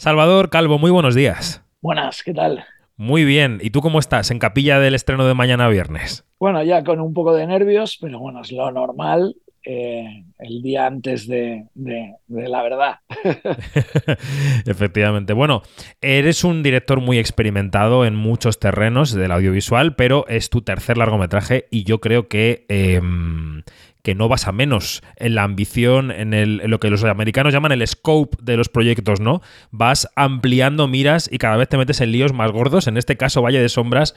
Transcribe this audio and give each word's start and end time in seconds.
Salvador 0.00 0.48
Calvo, 0.48 0.78
muy 0.78 0.90
buenos 0.90 1.14
días. 1.14 1.62
Buenas, 1.82 2.22
¿qué 2.22 2.32
tal? 2.32 2.64
Muy 2.96 3.26
bien. 3.26 3.58
¿Y 3.60 3.68
tú 3.68 3.82
cómo 3.82 3.98
estás 3.98 4.30
en 4.30 4.38
capilla 4.38 4.80
del 4.80 4.94
estreno 4.94 5.26
de 5.26 5.34
mañana 5.34 5.68
viernes? 5.68 6.26
Bueno, 6.38 6.62
ya 6.62 6.82
con 6.82 7.00
un 7.02 7.12
poco 7.12 7.34
de 7.34 7.46
nervios, 7.46 7.98
pero 8.00 8.18
bueno, 8.18 8.40
es 8.40 8.50
lo 8.50 8.70
normal. 8.70 9.36
Eh, 9.62 10.24
el 10.38 10.62
día 10.62 10.86
antes 10.86 11.28
de, 11.28 11.66
de, 11.74 12.16
la 12.28 12.62
verdad. 12.62 13.00
Efectivamente. 14.64 15.34
Bueno, 15.34 15.60
eres 16.00 16.44
un 16.44 16.62
director 16.62 17.02
muy 17.02 17.18
experimentado 17.18 18.06
en 18.06 18.14
muchos 18.14 18.58
terrenos 18.58 19.12
del 19.12 19.32
audiovisual, 19.32 19.96
pero 19.96 20.26
es 20.28 20.48
tu 20.48 20.62
tercer 20.62 20.96
largometraje 20.96 21.66
y 21.70 21.84
yo 21.84 22.00
creo 22.00 22.26
que 22.26 22.64
eh, 22.70 23.02
que 24.02 24.14
no 24.14 24.28
vas 24.28 24.46
a 24.46 24.52
menos 24.52 25.02
en 25.16 25.34
la 25.34 25.42
ambición, 25.42 26.10
en, 26.10 26.34
el, 26.34 26.58
lo 26.64 26.80
que 26.80 26.90
los 26.90 27.04
americanos 27.04 27.52
llaman 27.52 27.72
el 27.72 27.86
scope 27.86 28.36
de 28.42 28.56
los 28.56 28.68
proyectos, 28.68 29.20
¿no? 29.20 29.42
Vas 29.70 30.08
ampliando 30.16 30.88
miras 30.88 31.28
y 31.30 31.38
cada 31.38 31.56
vez 31.56 31.68
te 31.68 31.76
metes 31.76 32.00
en 32.00 32.12
líos 32.12 32.32
más 32.32 32.50
gordos. 32.50 32.86
En 32.86 32.96
este 32.96 33.16
caso, 33.16 33.42
Valle 33.42 33.60
de 33.60 33.68
Sombras 33.68 34.14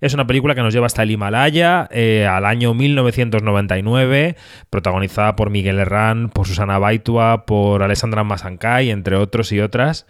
es 0.00 0.14
una 0.14 0.26
película 0.26 0.54
que 0.54 0.62
nos 0.62 0.74
lleva 0.74 0.86
hasta 0.86 1.02
el 1.02 1.10
Himalaya, 1.10 1.88
eh, 1.90 2.26
al 2.28 2.44
año 2.44 2.74
1999, 2.74 4.36
protagonizada 4.68 5.36
por 5.36 5.50
Miguel 5.50 5.78
Herrán, 5.78 6.28
por 6.28 6.46
Susana 6.46 6.78
Baitua, 6.78 7.46
por 7.46 7.82
Alessandra 7.82 8.24
Masancay, 8.24 8.90
entre 8.90 9.16
otros 9.16 9.52
y 9.52 9.60
otras. 9.60 10.06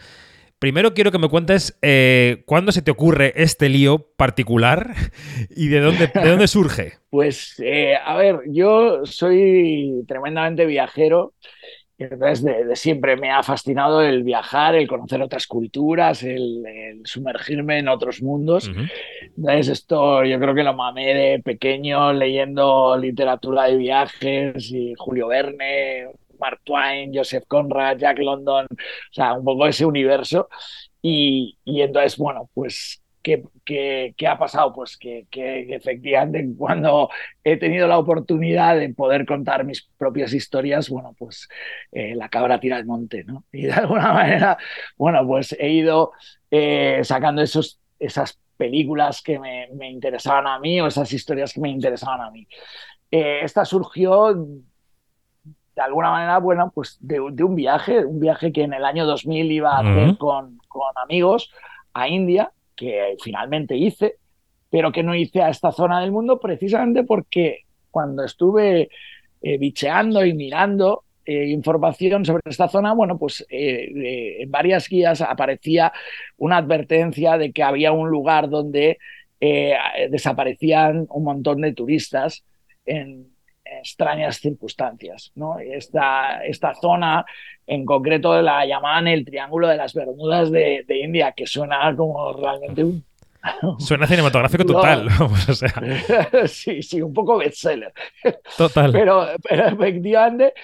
Primero 0.63 0.95
quiero 0.95 1.11
que 1.11 1.19
me 1.19 1.29
cuentes 1.29 1.77
eh, 1.83 2.45
cuándo 2.47 2.71
se 2.71 2.83
te 2.83 2.93
ocurre 2.93 3.33
este 3.35 3.69
lío 3.69 4.07
particular 4.17 4.95
y 5.51 5.67
de 5.67 5.81
dónde, 5.81 6.07
de 6.07 6.31
dónde 6.31 6.47
surge. 6.47 6.93
Pues, 7.11 7.57
eh, 7.59 7.97
a 7.97 8.17
ver, 8.17 8.43
yo 8.47 9.05
soy 9.05 10.05
tremendamente 10.07 10.65
viajero. 10.65 11.35
Entonces, 11.99 12.45
de, 12.45 12.77
siempre 12.77 13.17
me 13.17 13.33
ha 13.33 13.43
fascinado 13.43 14.03
el 14.03 14.23
viajar, 14.23 14.77
el 14.77 14.87
conocer 14.87 15.21
otras 15.21 15.49
culturas, 15.49 16.23
el, 16.23 16.63
sumergirme 17.07 17.81
en 17.81 17.89
otros 17.89 18.23
mundos. 18.23 18.71
Entonces, 19.37 19.67
esto 19.69 20.25
yo 20.25 20.39
creo 20.39 20.55
que 20.55 20.63
lo 20.63 20.75
mamé 20.75 21.13
de 21.13 21.41
pequeño 21.41 22.13
leyendo 22.13 22.97
literatura 22.97 23.65
de 23.65 23.79
viajes 23.79 24.71
y 24.71 24.95
Julio 24.97 25.27
Verne, 25.27 26.07
Mark 26.43 26.61
Twain, 26.65 27.13
Joseph 27.15 27.45
Conrad, 27.47 27.99
Jack 27.99 28.19
London, 28.19 28.67
o 28.67 29.13
sea, 29.13 29.35
un 29.35 29.45
poco 29.45 29.67
ese 29.67 29.87
universo. 29.87 30.49
Y, 31.01 31.59
entonces, 31.65 32.17
bueno, 32.19 32.51
pues 32.55 32.99
¿Qué, 33.23 33.45
qué, 33.65 34.27
ha 34.27 34.37
pasado? 34.37 34.73
Pues 34.73 34.97
que, 34.97 35.29
que, 35.31 35.73
efectivamente 35.77 36.45
cuando 36.59 37.09
he 37.45 37.57
tenido 37.57 37.87
la 37.87 37.99
oportunidad 37.99 38.77
de 38.77 38.89
poder 38.93 39.27
contar 39.27 39.65
mis 39.65 39.89
propias 39.97 40.33
historias, 40.33 40.91
bueno, 40.91 41.15
pues 41.17 41.49
eh, 41.93 42.17
la 42.17 42.29
cabra 42.29 42.59
tira 42.59 42.77
al 42.79 42.85
monte, 42.85 43.23
¿no? 43.23 43.45
Y 43.53 43.67
de 43.67 43.75
alguna 43.75 44.13
manera, 44.13 44.59
bueno, 44.97 45.25
pues 45.25 45.55
he 45.57 45.71
ido 45.71 46.11
eh, 46.51 47.01
sacando 47.05 47.43
esos, 47.43 47.79
esas 48.01 48.41
películas 48.57 49.23
que 49.23 49.39
me, 49.39 49.69
me, 49.73 49.89
interesaban 49.89 50.49
a 50.49 50.59
mí 50.59 50.81
o 50.81 50.89
esas 50.89 51.13
historias 51.13 51.53
que 51.53 51.61
me 51.61 51.69
interesaban 51.71 52.23
a 52.23 52.31
mí. 52.33 52.49
Eh, 53.11 53.41
esta 53.43 53.65
surgió 53.65 54.35
de 55.75 55.83
alguna 55.83 56.11
manera, 56.11 56.39
bueno, 56.39 56.71
pues 56.75 56.99
de, 57.01 57.21
un 57.21 57.55
viaje, 57.55 58.05
un 58.05 58.21
viaje 58.21 58.53
que 58.53 58.63
en 58.63 58.75
el 58.75 58.85
año 58.85 59.07
2000 59.07 59.51
iba 59.51 59.77
a 59.77 59.81
hacer 59.81 60.19
con, 60.19 60.59
amigos 61.03 61.51
a 61.95 62.09
India, 62.09 62.53
que 62.77 63.17
finalmente 63.23 63.77
hice, 63.77 64.17
pero 64.71 64.93
que 64.93 65.03
no 65.03 65.15
hice 65.15 65.43
a 65.43 65.49
esta 65.49 65.73
zona 65.73 66.01
del 66.01 66.13
mundo 66.13 66.41
precisamente 66.41 67.05
porque 67.05 67.61
cuando 67.91 68.25
estuve 68.25 68.91
eh, 69.41 69.59
bicheando 69.59 70.25
y 70.25 70.35
mirando 70.35 71.05
eh, 71.25 71.47
información 71.49 72.25
sobre 72.25 72.43
esta 72.47 72.69
zona, 72.69 72.93
bueno, 72.93 73.19
pues 73.19 73.47
eh, 73.49 74.43
en 74.43 74.51
varias 74.51 74.89
guías 74.89 75.21
aparecía 75.23 75.93
una 76.37 76.59
advertencia 76.59 77.39
de 77.39 77.53
que 77.53 77.63
había 77.63 77.93
un 77.93 78.11
lugar 78.11 78.49
donde 78.49 78.99
desaparecían 80.09 81.07
un 81.11 81.25
montón 81.25 81.63
de 81.63 81.73
turistas 81.73 82.45
en, 82.87 83.32
extrañas 83.65 84.39
circunstancias. 84.39 85.33
¿no? 85.35 85.59
Esta, 85.59 86.45
esta 86.45 86.75
zona 86.75 87.25
en 87.67 87.85
concreto 87.85 88.41
la 88.43 88.67
llamaban 88.67 89.09
el 89.09 89.25
Triángulo 89.25 89.69
de 89.69 89.77
las 89.77 89.95
Bermudas 89.95 90.51
de, 90.51 90.85
India, 90.89 91.33
que 91.33 91.47
suena 91.47 91.95
como 91.97 92.33
realmente 92.33 92.85
un... 92.85 93.05
Suena 93.79 94.07
cinematográfico 94.07 94.65
total. 94.65 95.09
sí, 96.47 96.83
sí, 96.83 97.03
un 97.03 97.13
poco 97.13 97.39
bestseller. 97.39 97.93
Total. 98.57 98.93
Pero, 98.93 99.27
pero 99.43 99.67
efectivamente, 99.67 100.55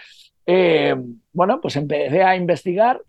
eh, 0.46 0.94
bueno, 1.32 1.60
pues 1.60 1.74
empecé 1.76 2.22
a 2.22 2.36
investigar 2.36 3.00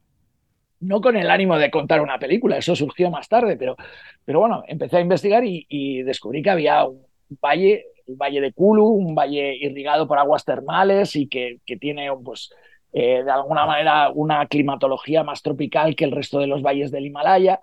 no 0.82 1.02
con 1.02 1.18
el 1.18 1.30
ánimo 1.30 1.58
de 1.58 1.70
contar 1.70 2.00
una 2.02 2.18
película, 2.18 2.58
eso 2.58 2.74
surgió 2.74 3.12
más 3.12 3.28
tarde, 3.28 3.58
pero, 3.58 3.76
pero 4.24 4.40
bueno, 4.40 4.64
empecé 4.66 4.98
a 4.98 5.02
investigar 5.02 5.44
y, 5.44 5.66
y 5.68 6.04
descubrí 6.04 6.42
que 6.42 6.50
había 6.50 6.86
un 6.86 7.06
valle 7.44 7.86
el 8.10 8.16
Valle 8.16 8.42
de 8.42 8.54
Kulu, 8.54 8.86
un 8.86 9.16
valle 9.16 9.56
irrigado 9.56 10.08
por 10.08 10.18
aguas 10.18 10.44
termales 10.44 11.16
y 11.16 11.28
que, 11.28 11.60
tiene 11.80 12.10
pues, 12.24 12.52
eh, 12.92 13.24
de 13.24 13.32
alguna 13.32 13.66
manera 13.66 14.10
una 14.10 14.46
climatología 14.48 15.24
más 15.24 15.42
tropical 15.42 15.96
que 15.96 16.06
el 16.06 16.12
resto 16.12 16.40
de 16.40 16.48
los 16.48 16.62
valles 16.62 16.92
del 16.92 17.06
Himalaya. 17.06 17.62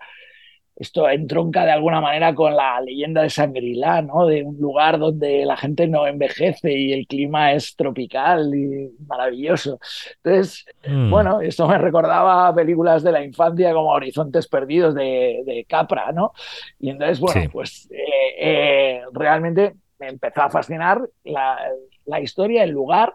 Esto 0.77 1.09
entronca 1.09 1.65
de 1.65 1.73
alguna 1.73 2.03
manera 2.03 2.35
con 2.35 2.55
la 2.55 2.79
leyenda 2.83 3.23
de 3.23 3.31
Shangri-La, 3.31 4.03
¿no? 4.03 4.27
de 4.27 4.43
un 4.43 4.59
lugar 4.59 4.99
donde 4.99 5.47
la 5.47 5.57
gente 5.57 5.89
no 5.89 6.07
envejece 6.07 6.71
y 6.71 6.93
el 6.93 7.07
clima 7.07 7.53
es 7.55 7.75
tropical 7.77 8.55
y 8.55 8.91
maravilloso. 9.07 9.81
Entonces, 10.23 10.67
mm. 10.87 11.11
bueno, 11.11 11.41
esto 11.41 11.67
me 11.67 11.79
recordaba 11.79 12.55
películas 12.55 13.03
de 13.03 13.13
la 13.13 13.25
infancia 13.25 13.73
como 13.73 13.89
Horizontes 13.89 14.49
Perdidos 14.49 14.95
de, 14.95 15.65
Capra, 15.67 16.13
¿no? 16.13 16.33
Y 16.79 16.91
entonces, 16.91 17.21
bueno, 17.21 17.51
pues 17.51 17.89
eh, 17.91 18.35
eh, 18.39 19.03
realmente 19.15 19.77
me 19.99 20.09
empezó 20.09 20.43
a 20.43 20.51
fascinar 20.51 21.09
la, 21.25 22.21
historia, 22.21 22.65
el 22.65 22.71
lugar, 22.71 23.15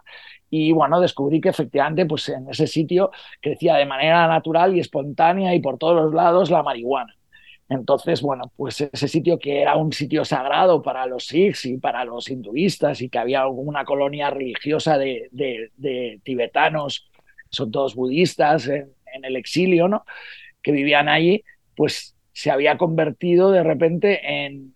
y 0.50 0.72
bueno, 0.72 1.00
descubrí 1.00 1.40
que 1.40 1.48
efectivamente 1.48 2.06
pues 2.06 2.28
en 2.28 2.48
ese 2.50 2.66
sitio 2.66 3.10
crecía 3.40 3.76
de 3.76 3.86
manera 3.86 4.26
natural 4.28 4.76
y 4.76 4.80
espontánea 4.80 5.54
y 5.54 5.60
por 5.60 5.78
todos 5.78 5.96
los 5.96 6.14
lados 6.14 6.50
la 6.50 6.62
marihuana. 6.62 7.14
Entonces, 7.68 8.20
bueno, 8.20 8.52
pues 8.56 8.82
ese 8.82 9.08
sitio 9.08 9.38
que 9.38 9.62
era 9.62 9.76
un 9.76 9.92
sitio 9.92 10.26
sagrado 10.26 10.82
para 10.82 11.06
los 11.06 11.26
sikhs 11.26 11.64
y 11.64 11.78
para 11.78 12.04
los 12.04 12.28
hinduistas 12.28 13.00
y 13.00 13.08
que 13.08 13.18
había 13.18 13.46
una 13.46 13.84
colonia 13.86 14.28
religiosa 14.28 14.98
de, 14.98 15.70
tibetanos, 16.22 17.10
son 17.48 17.70
todos 17.70 17.94
budistas 17.94 18.68
en, 18.68 18.92
el 19.22 19.36
exilio, 19.36 19.88
¿no? 19.88 20.04
Que 20.62 20.72
vivían 20.72 21.08
allí, 21.08 21.44
pues 21.74 22.14
se 22.32 22.50
había 22.50 22.76
convertido 22.76 23.50
de 23.50 23.62
repente 23.62 24.20
en 24.22 24.72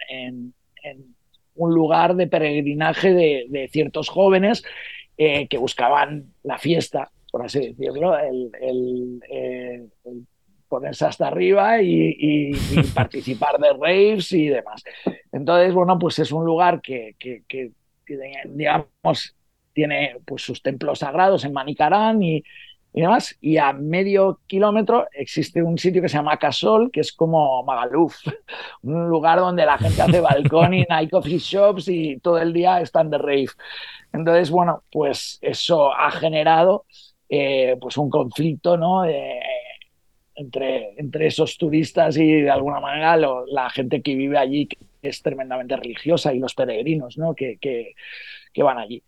un 1.57 1.75
lugar 1.75 2.15
de 2.15 2.27
peregrinaje 2.27 3.13
de, 3.13 3.69
ciertos 3.73 4.09
jóvenes 4.09 4.65
eh, 5.17 5.49
que 5.49 5.59
buscaban 5.59 6.33
la 6.43 6.59
fiesta, 6.59 7.11
por 7.31 7.45
así 7.45 7.75
decirlo, 7.75 8.17
el, 8.19 9.21
eh, 9.31 9.87
ponerse 10.69 11.07
hasta 11.07 11.29
arriba 11.29 11.81
y, 11.83 12.53
participar 12.95 13.59
de 13.59 13.73
raves 13.73 14.33
y 14.33 14.49
demás. 14.49 14.83
Entonces, 15.33 15.75
bueno, 15.75 15.99
pues 15.99 16.19
es 16.19 16.33
un 16.33 16.45
lugar 16.45 16.81
que, 16.81 17.15
digamos, 18.47 19.37
tiene 19.73 20.17
pues, 20.25 20.43
sus 20.43 20.63
templos 20.63 21.01
sagrados 21.01 21.45
en 21.45 21.53
Manicarán 21.53 22.23
y, 22.23 22.43
y 22.97 23.03
demás. 23.03 23.37
Y 23.43 23.59
a 23.59 23.75
medio 23.75 24.41
kilómetro 24.47 25.07
existe 25.13 25.63
un 25.63 25.77
sitio 25.77 26.01
que 26.01 26.09
se 26.09 26.17
llama 26.17 26.39
Casol, 26.39 26.91
que 26.91 27.01
es 27.01 27.13
como 27.13 27.63
Magaluf, 27.63 28.17
un 28.83 29.09
lugar 29.09 29.39
donde 29.39 29.67
la 29.67 29.77
gente 29.77 30.01
hace 30.01 30.21
balcón 30.21 30.73
y 30.73 30.87
hay 30.89 31.09
coffee 31.09 31.39
shops 31.39 31.89
y 31.89 32.19
todo 32.21 32.39
el 32.39 32.55
día 32.55 32.81
están 32.81 33.11
de 33.11 33.19
rave. 33.19 33.51
Entonces, 34.15 34.51
bueno, 34.51 34.83
pues 34.91 35.39
eso 35.43 35.95
ha 35.95 36.11
generado 36.11 36.87
eh, 37.29 37.77
pues 37.79 37.99
un 37.99 38.09
conflicto, 38.09 38.79
¿no? 38.79 39.05
entre, 40.37 40.99
entre 40.99 41.27
esos 41.27 41.59
turistas 41.59 42.17
y 42.17 42.41
de 42.43 42.51
alguna 42.51 42.81
manera 42.81 43.17
la 43.47 43.69
gente 43.69 44.01
que 44.01 44.15
vive 44.15 44.39
allí, 44.39 44.67
que 44.69 44.79
es 45.03 45.21
tremendamente 45.21 45.77
religiosa, 45.77 46.33
y 46.33 46.39
los 46.39 46.55
peregrinos, 46.55 47.19
¿no? 47.19 47.35
Que, 47.35 47.59
que, 47.59 47.95
van 48.63 48.79
allí. 48.79 49.03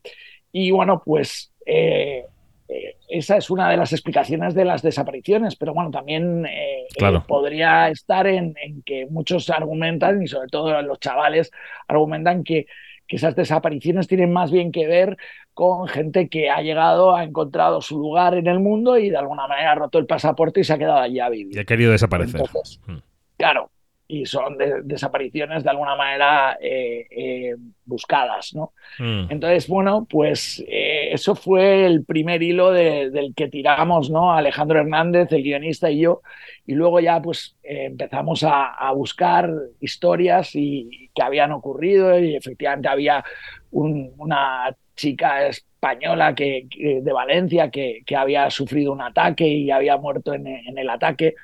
Y 0.52 0.70
bueno, 0.72 1.02
pues 1.02 1.52
eh, 1.64 2.24
eh, 2.68 2.96
esa 3.08 3.38
es 3.38 3.48
una 3.48 3.70
de 3.70 3.78
las 3.78 3.92
explicaciones 3.92 4.54
de 4.54 4.64
las 4.64 4.82
desapariciones, 4.82 5.56
pero 5.56 5.72
bueno, 5.72 5.90
también 5.90 6.44
eh, 6.44 6.86
eh, 6.96 7.20
podría 7.26 7.88
estar 7.88 8.26
en, 8.26 8.54
que 8.84 9.06
muchos 9.06 9.48
argumentan, 9.48 10.22
y 10.22 10.28
sobre 10.28 10.48
todo 10.48 10.80
los 10.82 11.00
chavales 11.00 11.50
argumentan 11.86 12.44
que, 12.44 12.66
esas 13.10 13.34
desapariciones 13.34 14.06
tienen 14.06 14.30
más 14.30 14.50
bien 14.50 14.70
que 14.70 14.86
ver 14.86 15.16
con 15.54 15.88
gente 15.88 16.28
que 16.28 16.50
ha 16.50 16.60
llegado, 16.60 17.16
ha 17.16 17.24
encontrado 17.24 17.80
su 17.80 17.98
lugar 17.98 18.34
en 18.34 18.46
el 18.48 18.60
mundo 18.60 18.98
y 18.98 19.08
de 19.08 19.16
alguna 19.16 19.46
manera 19.46 19.72
ha 19.72 19.74
roto 19.76 19.98
el 19.98 20.04
pasaporte 20.04 20.60
y 20.60 20.64
se 20.64 20.74
ha 20.74 20.78
quedado 20.78 20.98
allí 20.98 21.18
a 21.18 21.30
vivir. 21.30 21.56
Y 21.56 21.58
ha 21.58 21.64
querido 21.64 21.90
desaparecer. 21.90 22.42
Mm. 22.86 22.98
Claro, 23.38 23.70
y 24.10 24.24
son 24.24 24.56
desapariciones 24.84 25.62
de 25.62 25.68
alguna 25.68 25.94
manera 25.94 26.56
eh, 26.62 27.06
eh, 27.10 27.54
buscadas, 27.84 28.54
¿no? 28.54 28.72
Mm. 28.98 29.30
Entonces, 29.30 29.68
bueno, 29.68 30.06
pues 30.08 30.64
eh, 30.66 31.12
eso 31.12 31.34
fue 31.34 31.84
el 31.84 32.06
primer 32.06 32.42
hilo 32.42 32.72
del 32.72 33.34
que 33.36 33.48
tiramos, 33.48 34.10
¿no? 34.10 34.32
Alejandro 34.32 34.80
Hernández, 34.80 35.30
el 35.32 35.42
guionista 35.42 35.90
y 35.90 36.00
yo, 36.00 36.22
y 36.66 36.72
luego 36.72 37.00
ya 37.00 37.20
pues 37.20 37.54
empezamos 37.62 38.44
a, 38.44 38.90
buscar 38.94 39.52
historias 39.78 40.54
y, 40.54 41.10
que 41.14 41.22
habían 41.22 41.52
ocurrido 41.52 42.18
y 42.18 42.34
efectivamente 42.34 42.88
había 42.88 43.22
una 43.70 44.74
chica 44.96 45.46
española 45.46 46.34
que, 46.34 46.66
de 47.02 47.12
Valencia 47.12 47.70
que, 47.70 48.02
había 48.16 48.48
sufrido 48.48 48.92
un 48.92 49.02
ataque 49.02 49.46
y 49.46 49.70
había 49.70 49.98
muerto 49.98 50.32
en, 50.32 50.46
en 50.46 50.78
el 50.78 50.88
ataque 50.88 51.34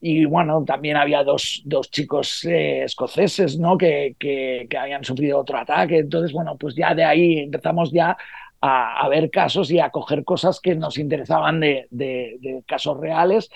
y 0.00 0.24
bueno, 0.24 0.64
también 0.66 0.96
había 0.96 1.22
dos, 1.22 1.62
dos 1.64 1.90
chicos 1.90 2.44
eh, 2.44 2.84
escoceses, 2.84 3.58
¿no? 3.58 3.76
Que, 3.76 4.16
que, 4.18 4.66
habían 4.78 5.04
sufrido 5.04 5.38
otro 5.38 5.58
ataque. 5.58 5.98
Entonces, 5.98 6.32
bueno, 6.32 6.56
pues 6.56 6.74
ya 6.74 6.94
de 6.94 7.04
ahí 7.04 7.38
empezamos 7.40 7.92
ya 7.92 8.16
a, 8.62 9.04
a 9.04 9.08
ver 9.08 9.30
casos 9.30 9.70
y 9.70 9.78
a 9.78 9.90
coger 9.90 10.24
cosas 10.24 10.58
que 10.60 10.74
nos 10.74 10.96
interesaban 10.96 11.60
de, 11.60 11.86
de, 11.90 12.62
casos 12.66 12.98
reales 12.98 13.50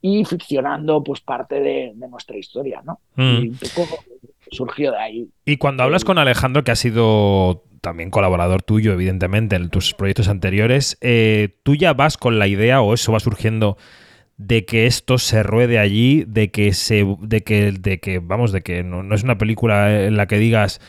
y 0.00 0.24
ficcionando 0.24 1.04
pues 1.04 1.20
parte 1.20 1.60
de, 1.60 1.92
nuestra 1.94 2.38
historia, 2.38 2.80
¿no? 2.82 3.00
Mm. 3.16 3.42
Y 3.42 3.48
un 3.48 3.58
poco 3.74 4.02
surgió 4.50 4.92
de 4.92 4.98
ahí. 4.98 5.28
Y 5.44 5.58
cuando 5.58 5.82
hablas 5.82 6.04
con 6.04 6.16
Alejandro, 6.16 6.64
que 6.64 6.70
ha 6.70 6.76
sido 6.76 7.64
también 7.82 8.10
colaborador 8.10 8.62
tuyo, 8.62 8.94
evidentemente, 8.94 9.56
en 9.56 9.68
tus 9.68 9.92
proyectos 9.92 10.28
anteriores, 10.28 10.96
eh, 11.02 11.56
¿tú 11.62 11.74
ya 11.74 11.92
vas 11.92 12.16
con 12.16 12.38
la 12.38 12.46
idea 12.46 12.80
o 12.80 12.94
eso 12.94 13.12
va 13.12 13.20
surgiendo 13.20 13.76
de 14.40 14.64
que 14.64 14.86
esto 14.86 15.18
se 15.18 15.42
ruede 15.42 15.78
allí, 15.78 16.24
de 16.26 16.50
que 16.50 16.72
se, 16.72 17.04
de 17.20 17.42
que, 17.42 17.72
de 17.72 18.00
que 18.00 18.20
vamos, 18.20 18.52
de 18.52 18.62
que 18.62 18.82
no, 18.82 19.14
es 19.14 19.22
una 19.22 19.36
película 19.36 20.06
en 20.06 20.16
la 20.16 20.26
que 20.26 20.38
digas 20.38 20.80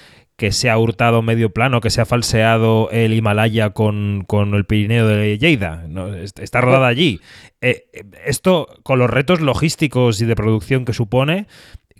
que 0.42 0.52
se 0.52 0.72
ha 0.72 0.78
hurtado 0.80 1.22
medio 1.22 1.52
plano, 1.52 1.82
que 1.82 1.92
se 1.92 2.02
ha 2.02 2.06
falseado 2.06 2.90
el 2.90 3.14
Himalaya 3.14 3.70
con, 3.70 4.26
el 4.56 4.66
Pirineo 4.66 5.06
de 5.06 5.38
Lleida. 5.38 5.86
Está 6.42 6.62
rodada 6.62 6.88
allí. 6.88 7.20
Eh, 7.62 7.84
esto, 8.26 8.68
con 8.82 8.98
los 8.98 9.08
retos 9.08 9.40
logísticos 9.40 10.20
y 10.20 10.26
de 10.26 10.36
producción 10.36 10.84
que 10.84 10.94
supone, 10.94 11.46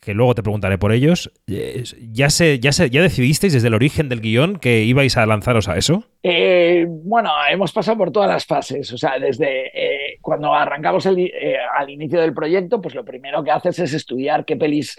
que 0.02 0.16
luego 0.16 0.34
te 0.34 0.42
preguntaré 0.42 0.80
por 0.80 0.92
ellos, 0.92 1.32
eh, 1.46 1.84
¿ya, 2.12 2.32
se, 2.32 2.60
ya, 2.60 2.72
se, 2.72 2.90
ya 2.90 3.04
decidisteis 3.04 3.54
desde 3.54 3.68
el 3.68 3.76
origen 3.76 4.10
del 4.10 4.22
guion 4.22 4.56
que 4.56 4.86
ibais 4.86 5.16
a 5.18 5.28
lanzaros 5.28 5.68
a 5.68 5.78
eso? 5.78 6.06
Eh, 6.24 6.88
bueno, 6.88 7.30
hemos 7.48 7.72
pasado 7.72 8.00
por 8.00 8.12
todas 8.12 8.28
las 8.28 8.48
fases. 8.48 8.92
O 8.92 8.98
sea, 8.98 9.20
desde 9.20 9.68
eh, 9.68 10.18
cuando 10.20 10.52
arrancamos 10.56 11.06
al 11.06 11.90
inicio 11.90 12.20
del 12.20 12.34
proyecto, 12.34 12.82
pues 12.82 12.96
lo 12.96 13.06
primero 13.06 13.44
que 13.44 13.52
haces 13.52 13.78
es 13.78 13.94
estudiar 13.94 14.46
qué 14.46 14.58
pelis 14.58 14.98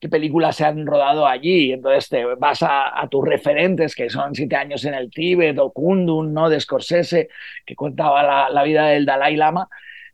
qué 0.00 0.08
películas 0.08 0.56
se 0.56 0.64
han 0.64 0.86
rodado 0.86 1.26
allí. 1.26 1.72
Entonces 1.72 2.08
te 2.08 2.24
vas 2.24 2.62
a, 2.62 3.06
tus 3.10 3.24
referentes, 3.24 3.94
que 3.94 4.08
son 4.08 4.34
Siete 4.34 4.56
años 4.56 4.84
en 4.84 4.94
el 4.94 5.10
Tíbet 5.10 5.58
o 5.58 5.70
Kundun, 5.70 6.32
¿no? 6.32 6.48
de 6.48 6.58
Scorsese, 6.58 7.28
que 7.66 7.74
contaba 7.76 8.22
la, 8.22 8.50
la 8.50 8.62
vida 8.62 8.86
del 8.86 9.04
Dalai 9.06 9.36
Lama. 9.36 9.68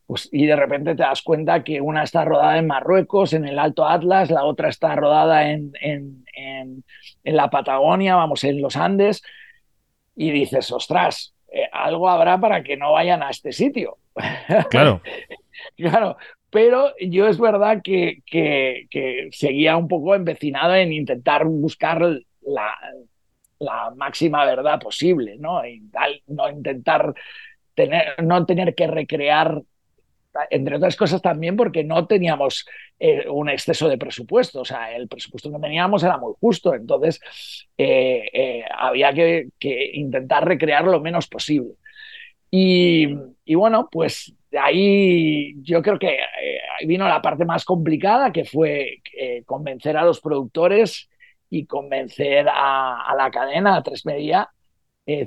Pues, 0.07 0.29
y 0.31 0.47
de 0.47 0.55
repente 0.55 0.95
te 0.95 1.03
das 1.03 1.23
cuenta 1.23 1.65
que 1.65 1.81
una 1.81 2.05
está 2.05 2.25
rodada 2.25 2.59
en 2.59 2.67
Marruecos, 2.67 3.33
en 3.33 3.45
el 3.45 3.59
Alto 3.59 3.87
Atlas, 3.87 4.31
la 4.31 4.45
otra 4.45 4.69
está 4.69 4.95
rodada 4.95 5.51
en, 5.51 5.73
en, 5.81 6.25
en, 6.35 6.85
la 7.25 7.51
Patagonia, 7.51 8.15
vamos, 8.15 8.45
en 8.45 8.61
los 8.61 8.77
Andes, 8.77 9.23
y 10.15 10.31
dices, 10.31 10.71
ostras, 10.71 11.35
eh, 11.53 11.69
algo 11.73 12.09
habrá 12.09 12.39
para 12.39 12.63
que 12.63 12.77
no 12.77 12.93
vayan 12.93 13.23
a 13.23 13.31
este 13.31 13.53
sitio. 13.53 13.99
Claro. 14.71 15.03
claro, 15.77 16.17
pero 16.57 16.95
yo 16.99 17.29
es 17.29 17.39
verdad 17.39 17.83
que, 17.85 18.23
que, 18.25 19.29
seguía 19.31 19.77
un 19.77 19.89
poco 19.89 20.15
empecinado 20.15 20.75
en 20.75 20.91
intentar 20.91 21.45
buscar 21.45 22.01
la, 22.01 22.79
la 23.59 23.93
máxima 23.95 24.43
verdad 24.47 24.81
posible, 24.81 25.37
¿no? 25.39 25.67
Y 25.67 25.83
no 26.29 26.49
intentar 26.49 27.13
tener, 27.75 28.23
no 28.25 28.47
tener 28.47 28.75
que 28.75 28.87
recrear 28.87 29.61
entre 30.49 30.77
otras 30.77 30.97
cosas 30.97 31.21
también 31.21 31.57
porque 31.57 31.85
no 31.85 32.07
teníamos 32.07 32.65
eh, 32.99 33.29
un 33.29 33.51
exceso 33.51 33.87
de 33.91 33.99
presupuesto, 33.99 34.63
o 34.63 34.65
sea, 34.65 34.97
el 34.97 35.09
presupuesto 35.09 35.53
que 35.53 35.59
teníamos 35.59 36.05
era 36.05 36.17
muy 36.17 36.33
justo, 36.41 36.73
entonces 36.75 37.21
eh, 37.77 38.31
eh, 38.33 38.65
había 38.75 39.13
que, 39.13 39.51
intentar 39.93 40.49
recrear 40.49 40.87
lo 40.87 41.03
menos 41.03 41.29
posible. 41.29 41.75
Y, 42.51 43.09
bueno, 43.55 43.91
pues 43.93 44.35
de 44.57 44.63
ahí 44.63 45.55
yo 45.61 45.83
creo 45.83 45.99
que 45.99 46.17
vino 46.87 47.07
la 47.07 47.21
parte 47.21 47.45
más 47.45 47.63
complicada, 47.63 48.33
que 48.33 48.47
fue 48.47 49.03
convencer 49.45 49.99
a 49.99 50.05
los 50.05 50.19
productores 50.23 51.11
y 51.51 51.67
convencer 51.67 52.47
a, 52.51 53.15
la 53.19 53.31
cadena, 53.31 53.77
a 53.77 53.83
Tres 53.83 54.07
Media 54.07 54.49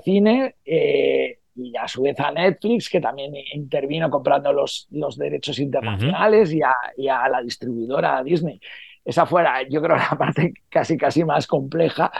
Cine, 0.03 0.55
y 0.65 1.77
a 1.77 1.87
su 1.87 2.01
vez 2.01 2.19
a 2.19 2.31
Netflix, 2.31 2.89
que 2.89 2.99
también 2.99 3.33
intervino 3.53 4.09
comprando 4.09 4.51
los, 4.51 4.87
los 4.89 5.15
derechos 5.15 5.59
internacionales 5.59 6.51
y, 6.51 6.61
a, 6.63 7.29
la 7.29 7.41
distribuidora 7.43 8.23
Disney. 8.23 8.59
Esa 9.09 9.25
fuera, 9.25 9.63
yo 9.67 9.81
creo, 9.81 9.97
la 9.97 10.15
parte 10.17 10.53
casi, 10.69 10.95
casi 10.95 11.23
más 11.23 11.47
compleja 11.47 12.11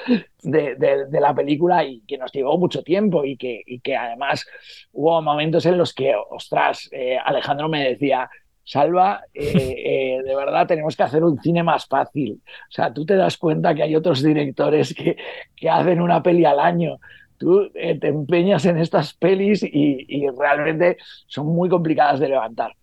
de, 0.42 0.74
de, 0.76 1.20
la 1.22 1.36
película 1.36 1.84
y 1.84 2.02
que 2.02 2.18
nos 2.18 2.32
llevó 2.32 2.58
mucho 2.58 2.82
tiempo 2.82 3.24
y 3.24 3.38
que, 3.38 3.62
y 3.64 3.80
que 3.80 3.96
además 3.96 4.44
hubo 4.92 5.22
momentos 5.22 5.68
en 5.68 5.78
los 5.78 5.94
que, 5.94 6.16
ostras, 6.32 6.90
eh, 6.92 7.16
Alejandro 7.24 7.70
me 7.70 7.90
decía, 7.90 8.28
Salva, 8.64 9.22
eh, 9.36 9.54
eh, 9.86 10.24
de 10.26 10.36
verdad 10.36 10.66
tenemos 10.66 10.98
que 10.98 11.04
hacer 11.04 11.24
un 11.24 11.40
cine 11.40 11.62
más 11.62 11.86
fácil. 11.86 12.42
O 12.44 12.72
sea, 12.72 12.92
tú 12.92 13.06
te 13.06 13.16
das 13.16 13.38
cuenta 13.38 13.76
que 13.76 13.84
hay 13.84 13.96
otros 13.96 14.24
directores 14.24 14.96
que, 14.96 15.16
que 15.56 15.70
hacen 15.70 16.02
una 16.02 16.24
peli 16.24 16.44
al 16.44 16.60
año 16.60 16.98
tú 17.38 17.72
eh, 17.74 17.98
te 17.98 18.08
empeñas 18.10 18.66
en 18.66 18.78
estas 18.80 19.14
pelis 19.14 19.64
y, 19.64 20.28
realmente 20.38 20.98
son 21.28 21.46
muy 21.46 21.70
complicadas 21.70 22.20
de 22.20 22.30
levantar. 22.30 22.74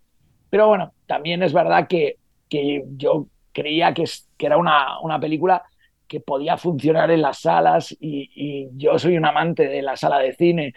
Pero 0.49 0.69
bueno, 0.69 0.93
también 1.07 1.43
es 1.43 1.53
verdad 1.53 1.89
que, 1.89 2.17
que 2.49 2.85
yo 2.97 3.27
creía 3.57 3.95
que, 3.95 4.05
que 4.37 4.47
era 4.47 4.59
una, 4.59 5.01
una, 5.01 5.19
película 5.19 5.63
que 6.07 6.21
podía 6.21 6.59
funcionar 6.59 7.11
en 7.11 7.23
las 7.23 7.41
salas 7.41 7.97
y, 7.99 8.69
yo 8.77 8.99
soy 8.99 9.17
un 9.17 9.25
amante 9.25 9.67
de 9.67 9.81
la 9.81 9.97
sala 9.97 10.19
de 10.19 10.35
cine 10.35 10.75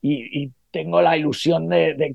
y, 0.00 0.52
tengo 0.70 1.02
la 1.02 1.16
ilusión 1.16 1.68
de, 1.68 2.14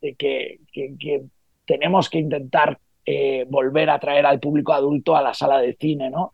que, 0.00 0.60
que, 0.72 1.22
tenemos 1.64 2.08
que 2.08 2.20
intentar 2.20 2.78
eh, 3.04 3.44
volver 3.48 3.90
a 3.90 3.98
traer 3.98 4.24
al 4.24 4.38
público 4.38 4.72
adulto 4.72 5.16
a 5.16 5.22
la 5.22 5.34
sala 5.34 5.58
de 5.58 5.74
cine, 5.74 6.08
¿no? 6.08 6.30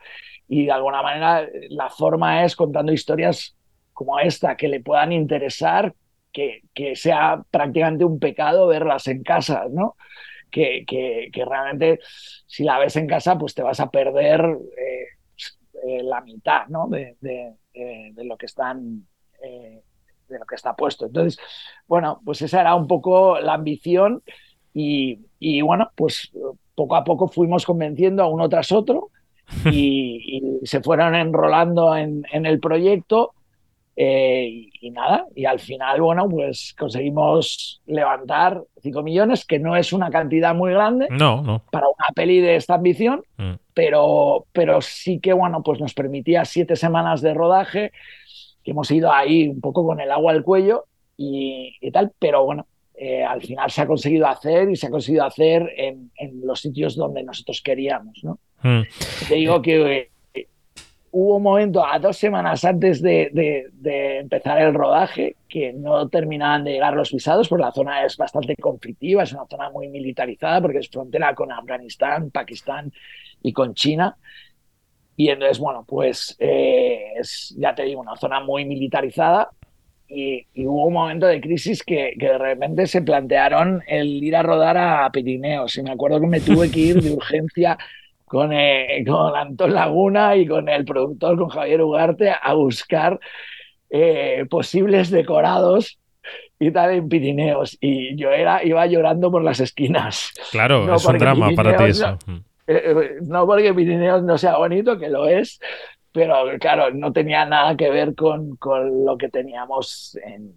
Y 0.47 0.67
de 0.67 0.73
alguna 0.73 1.01
manera 1.01 1.49
la 1.71 1.89
forma 1.89 2.45
es 2.45 2.55
contando 2.55 2.93
historias 2.93 3.57
como 3.95 4.21
esta 4.21 4.55
que 4.55 4.69
le 4.69 4.81
puedan 4.81 5.13
interesar, 5.13 5.95
que, 6.31 6.61
que 6.75 6.95
sea 6.95 7.43
prácticamente 7.51 8.05
un 8.05 8.19
pecado 8.19 8.67
verlas 8.67 9.07
en 9.07 9.23
casa, 9.23 9.65
¿no? 9.71 9.97
Que, 10.53 10.85
que, 10.87 11.45
realmente 11.47 11.99
si 12.47 12.63
la 12.63 12.79
ves 12.79 12.97
en 12.97 13.07
casa, 13.07 13.39
pues 13.39 13.55
te 13.55 13.63
vas 13.63 13.81
a 13.81 13.91
perder 13.91 14.41
eh, 14.77 15.07
eh, 15.87 16.03
la 16.03 16.21
mitad, 16.21 16.67
¿no? 16.69 16.89
De, 16.89 17.17
de, 17.21 18.25
lo 18.25 18.37
que 18.37 18.47
están 18.47 19.07
eh, 19.43 19.83
de 20.29 20.39
lo 20.39 20.45
que 20.45 20.55
está 20.55 20.77
puesto. 20.77 21.07
Entonces, 21.07 21.41
bueno, 21.87 22.21
pues 22.25 22.43
esa 22.43 22.61
era 22.61 22.75
un 22.75 22.87
poco 22.87 23.41
la 23.41 23.55
ambición 23.55 24.23
y, 24.75 25.21
y 25.39 25.63
bueno, 25.63 25.91
pues 25.97 26.31
poco 26.75 26.97
a 26.97 27.05
poco 27.05 27.29
fuimos 27.29 27.65
convenciendo 27.65 28.23
a 28.23 28.29
uno 28.29 28.49
tras 28.49 28.73
otro 28.73 29.11
y, 29.65 30.61
y 30.63 30.67
se 30.67 30.83
fueron 30.83 31.15
enrolando 31.15 31.97
en, 31.97 32.25
en 32.31 32.47
el 32.47 32.61
proyecto 32.61 33.35
eh, 33.95 34.71
y, 34.81 34.91
nada, 34.91 35.27
y 35.35 35.45
al 35.45 35.61
final, 35.61 36.01
bueno, 36.01 36.29
pues 36.29 36.75
conseguimos 36.79 37.83
levantar 37.87 38.63
5 38.81 39.03
millones, 39.03 39.45
que 39.45 39.59
no 39.59 39.77
es 39.77 39.93
una 39.93 40.11
cantidad 40.11 40.55
muy 40.55 40.73
grande 40.73 41.09
no, 41.11 41.63
para 41.71 41.87
una 41.89 42.07
peli 42.15 42.41
de 42.41 42.57
esta 42.57 42.75
ambición, 42.75 43.23
mm. 43.37 43.53
pero, 43.75 44.47
pero 44.53 44.81
sí 44.81 45.21
que, 45.21 45.35
bueno, 45.35 45.63
pues 45.63 45.79
nos 45.79 45.93
permitía 45.93 46.45
siete 46.47 46.75
semanas 46.75 47.21
de 47.21 47.35
rodaje, 47.35 47.93
que 48.65 48.71
hemos 48.71 48.91
ido 48.91 49.13
ahí 49.13 49.49
un 49.49 49.61
poco 49.61 49.85
con 49.85 50.01
el 50.01 50.11
agua 50.11 50.33
al 50.33 50.43
cuello 50.43 50.87
y, 51.19 51.91
tal, 51.93 52.13
pero 52.19 52.45
bueno, 52.45 52.67
eh, 52.95 53.23
al 53.23 53.43
final 53.43 53.71
se 53.71 53.83
ha 53.83 53.87
conseguido 53.87 54.27
hacer 54.27 54.71
y 54.71 54.77
se 54.77 54.87
ha 54.87 54.91
conseguido 54.91 55.25
hacer 55.25 55.69
en, 55.77 56.11
los 56.43 56.61
sitios 56.61 56.97
donde 56.97 57.23
nosotros 57.23 57.61
queríamos, 57.63 58.21
¿no? 58.23 58.39
Mm. 58.63 58.83
Te 59.29 59.35
digo 59.35 59.61
que 59.61 60.12
hubo 61.13 61.37
un 61.37 61.43
momento 61.43 61.87
a 61.87 61.99
dos 61.99 62.17
semanas 62.17 62.65
antes 62.65 63.03
de, 63.03 63.71
empezar 64.19 64.61
el 64.61 64.75
rodaje 64.75 65.37
que 65.47 65.73
no 65.73 66.09
terminaban 66.09 66.65
de 66.65 66.73
llegar 66.73 66.95
los 66.95 67.13
visados, 67.13 67.49
porque 67.49 67.65
la 67.65 67.73
zona 67.73 68.05
es 68.05 68.17
bastante 68.17 68.57
conflictiva, 68.57 69.23
es 69.23 69.33
una 69.33 69.47
zona 69.47 69.71
muy 69.71 69.89
militarizada 69.89 70.61
porque 70.61 70.79
es 70.79 70.89
frontera 70.89 71.35
con 71.35 71.53
Afganistán, 71.53 72.31
Pakistán 72.31 72.93
y 73.43 73.53
con 73.53 73.75
China. 73.75 74.17
Y 75.15 75.29
entonces, 75.29 75.59
bueno, 75.59 75.85
pues 75.87 76.35
eh, 76.39 77.13
es, 77.21 77.55
ya 77.59 77.75
te 77.75 77.83
digo, 77.83 78.01
una 78.01 78.17
zona 78.17 78.41
muy 78.41 78.65
militarizada 78.65 79.51
y, 80.09 80.47
hubo 80.65 80.87
un 80.87 80.95
momento 80.95 81.27
de 81.27 81.43
crisis 81.43 81.83
que, 81.83 82.15
que, 82.19 82.29
de 82.29 82.39
repente 82.39 82.87
se 82.87 83.03
plantearon 83.03 83.83
el 83.87 84.25
ir 84.25 84.35
a 84.35 84.43
rodar 84.43 84.79
a 84.79 85.11
Pirineos. 85.13 85.77
Y 85.77 85.83
me 85.83 85.91
acuerdo 85.91 86.21
que 86.21 86.27
me 86.27 86.41
tuve 86.41 86.71
que 86.71 86.81
ir 86.81 87.03
de 87.03 87.11
urgencia 87.13 87.77
con, 88.33 88.51
eh, 88.51 89.05
con 89.07 89.37
Antón 89.37 89.75
Laguna 89.75 90.35
y 90.37 90.47
con 90.47 90.67
el 90.67 90.87
productor, 90.87 91.37
con 91.37 91.51
Javier 91.51 91.83
Ugarte, 91.83 92.31
a 92.31 92.55
buscar 92.55 93.21
eh, 93.91 94.47
posibles 94.49 95.11
decorados 95.11 96.01
y 96.59 96.71
tal 96.71 96.93
en 96.93 97.11
Pirineos. 97.11 97.77
Y 97.79 98.17
yo 98.17 98.31
era, 98.31 98.65
iba 98.65 98.87
llorando 98.87 99.31
por 99.31 99.45
las 99.45 99.61
esquinas. 99.61 100.33
Claro, 100.51 100.95
es 100.95 101.05
un 101.05 101.19
drama 101.19 101.51
para 101.55 101.77
ti 101.77 101.85
eso. 101.85 102.17
No, 102.27 102.43
eh, 102.69 103.17
no 103.21 103.47
porque 103.47 103.75
Pirineos 103.75 104.23
no 104.23 104.39
sea 104.39 104.57
bonito, 104.57 104.99
que 104.99 105.11
lo 105.11 105.29
es, 105.29 105.61
pero 106.11 106.37
claro, 106.59 106.91
no 106.91 107.13
tenía 107.13 107.45
nada 107.45 107.77
que 107.77 107.91
ver 107.91 108.15
con, 108.15 108.57
con 108.57 109.05
lo 109.05 109.19
que 109.19 109.29
teníamos 109.29 110.19
en, 110.25 110.55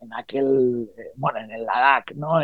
en 0.00 0.12
aquel, 0.12 0.88
bueno, 1.14 1.38
en 1.38 1.52
el 1.52 1.64
Ladakh, 1.64 2.16
¿no? 2.16 2.40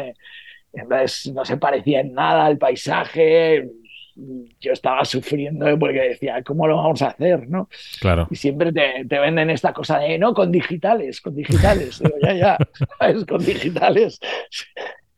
Entonces 0.73 1.33
no 1.35 1.45
se 1.45 1.57
parecía 1.57 1.99
en 1.99 2.15
nada 2.15 2.47
al 2.47 2.59
paisaje, 2.59 3.69
yo 4.15 4.73
estaba 4.73 5.05
sufriendo 5.05 5.79
porque 5.79 6.01
decía, 6.01 6.43
¿cómo 6.43 6.67
lo 6.67 6.77
vamos 6.77 7.03
a 7.03 7.09
hacer? 7.09 7.49
¿no? 7.49 7.69
Claro. 8.01 8.29
Y 8.31 8.37
siempre 8.37 8.73
te, 8.73 9.05
te 9.09 9.19
venden 9.19 9.51
esta 9.51 9.73
cosa 9.73 9.99
de, 9.99 10.19
no, 10.19 10.35
con 10.35 10.53
digitales, 10.53 11.21
con 11.21 11.35
digitales. 11.35 12.01
Digo, 12.01 12.17
ya, 12.23 12.35
ya, 12.35 12.59
es 13.09 13.25
con 13.25 13.45
digitales. 13.45 14.21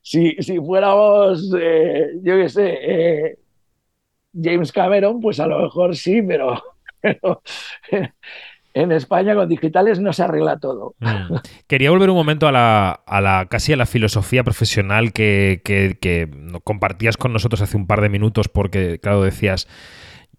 Si, 0.00 0.36
si 0.40 0.58
fuéramos, 0.58 1.52
eh, 1.58 2.10
yo 2.22 2.36
qué 2.36 2.48
sé, 2.48 2.78
eh, 2.82 3.38
James 4.34 4.72
Cameron, 4.72 5.20
pues 5.20 5.40
a 5.40 5.46
lo 5.46 5.60
mejor 5.60 5.96
sí, 5.96 6.22
pero, 6.22 6.62
pero 7.00 7.42
en 8.74 8.90
España 8.90 9.34
con 9.34 9.48
digitales 9.48 10.00
no 10.00 10.12
se 10.12 10.24
arregla 10.24 10.58
todo. 10.58 10.94
Mm. 10.98 11.36
Quería 11.68 11.90
volver 11.90 12.10
un 12.10 12.16
momento 12.16 12.48
a 12.48 12.52
la, 12.52 12.90
a 12.90 13.20
la 13.20 13.46
casi 13.46 13.72
a 13.72 13.76
la 13.76 13.86
filosofía 13.86 14.42
profesional 14.42 15.12
que, 15.12 15.62
que, 15.64 16.28
compartías 16.64 17.16
con 17.16 17.32
nosotros 17.32 17.62
hace 17.62 17.76
un 17.76 17.86
par 17.86 18.00
de 18.00 18.08
minutos, 18.08 18.48
porque, 18.48 18.98
claro, 18.98 19.22
decías. 19.22 19.68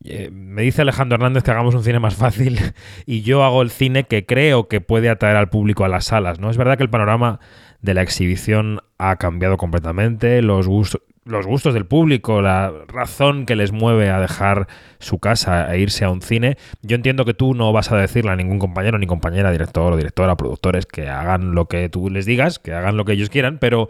Eh, 0.04 0.30
me 0.30 0.62
dice 0.62 0.82
Alejandro 0.82 1.16
Hernández 1.16 1.42
que 1.44 1.50
hagamos 1.50 1.74
un 1.74 1.84
cine 1.84 2.00
más 2.00 2.16
fácil 2.16 2.60
y 3.08 3.22
yo 3.22 3.44
hago 3.44 3.62
el 3.64 3.72
cine 3.72 4.04
que 4.04 4.26
creo 4.26 4.68
que 4.68 4.80
puede 4.80 5.10
atraer 5.10 5.38
al 5.38 5.50
público 5.50 5.86
a 5.86 5.88
las 5.88 6.06
salas. 6.06 6.38
¿no? 6.38 6.52
Es 6.52 6.58
verdad 6.58 6.78
que 6.78 6.84
el 6.84 6.90
panorama 6.90 7.40
de 7.82 7.94
la 7.94 8.04
exhibición 8.04 8.82
ha 9.00 9.16
cambiado 9.16 9.58
completamente, 9.58 10.42
los 10.42 10.68
gustos, 10.68 11.02
los 11.26 11.48
gustos 11.48 11.74
del 11.74 11.88
público, 11.88 12.42
la 12.42 12.72
razón 12.88 13.48
que 13.48 13.56
les 13.56 13.72
mueve 13.72 14.12
a 14.12 14.20
dejar 14.20 14.68
su 15.00 15.18
casa 15.18 15.74
e 15.74 15.80
irse 15.80 16.06
a 16.06 16.12
un 16.12 16.22
cine. 16.22 16.56
Yo 16.84 16.96
entiendo 16.96 17.26
que 17.26 17.34
tú 17.34 17.56
no 17.56 17.74
vas 17.74 17.92
a 17.92 17.98
decirle 17.98 18.32
a 18.32 18.36
ningún 18.36 18.60
compañero 18.60 19.00
ni 19.00 19.08
compañera, 19.08 19.52
director 19.52 19.92
o 19.92 19.98
directora, 19.98 20.38
productores, 20.38 20.86
que 20.86 21.08
hagan 21.08 21.56
lo 21.56 21.66
que 21.66 21.90
tú 21.90 22.12
les 22.12 22.28
digas, 22.28 22.60
que 22.60 22.74
hagan 22.74 22.96
lo 22.96 23.06
que 23.06 23.14
ellos 23.14 23.32
quieran, 23.32 23.58
pero 23.58 23.90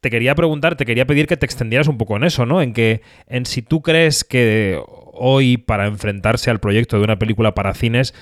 te 0.00 0.08
quería 0.08 0.36
preguntar, 0.36 0.76
te 0.76 0.86
quería 0.86 1.04
pedir 1.04 1.26
que 1.26 1.36
te 1.36 1.46
extendieras 1.46 1.88
un 1.88 1.98
poco 1.98 2.16
en 2.16 2.22
eso, 2.22 2.46
¿no? 2.46 2.62
En 2.62 2.72
que, 2.72 3.02
en 3.26 3.44
si 3.44 3.60
tú 3.60 3.82
crees 3.82 4.22
que 4.22 4.80
hoy, 4.86 5.56
para 5.56 5.88
enfrentarse 5.88 6.50
al 6.50 6.60
proyecto 6.60 6.96
de 6.96 7.02
una 7.02 7.18
película 7.18 7.54
para 7.54 7.74
cines, 7.74 8.14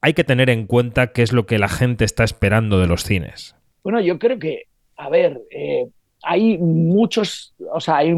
hay 0.00 0.14
que 0.14 0.24
tener 0.24 0.48
en 0.48 0.66
cuenta 0.66 1.12
qué 1.12 1.22
es 1.22 1.34
lo 1.34 1.44
que 1.44 1.58
la 1.58 1.68
gente 1.68 2.06
está 2.06 2.24
esperando 2.24 2.80
de 2.80 2.86
los 2.86 3.04
cines. 3.04 3.54
Bueno, 3.82 4.00
yo 4.00 4.18
creo 4.18 4.38
que, 4.38 4.62
a 4.96 5.10
ver, 5.10 5.42
eh, 5.50 5.88
hay 6.22 6.58
muchos, 6.58 7.54
o 7.72 7.80
sea, 7.80 7.98
hay 7.98 8.14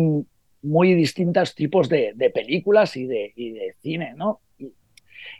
muy 0.62 0.94
distintos 0.94 1.54
tipos 1.54 1.88
de, 1.88 2.14
películas 2.34 2.96
y 2.96 3.06
de, 3.06 3.74
cine, 3.80 4.14
¿no? 4.16 4.40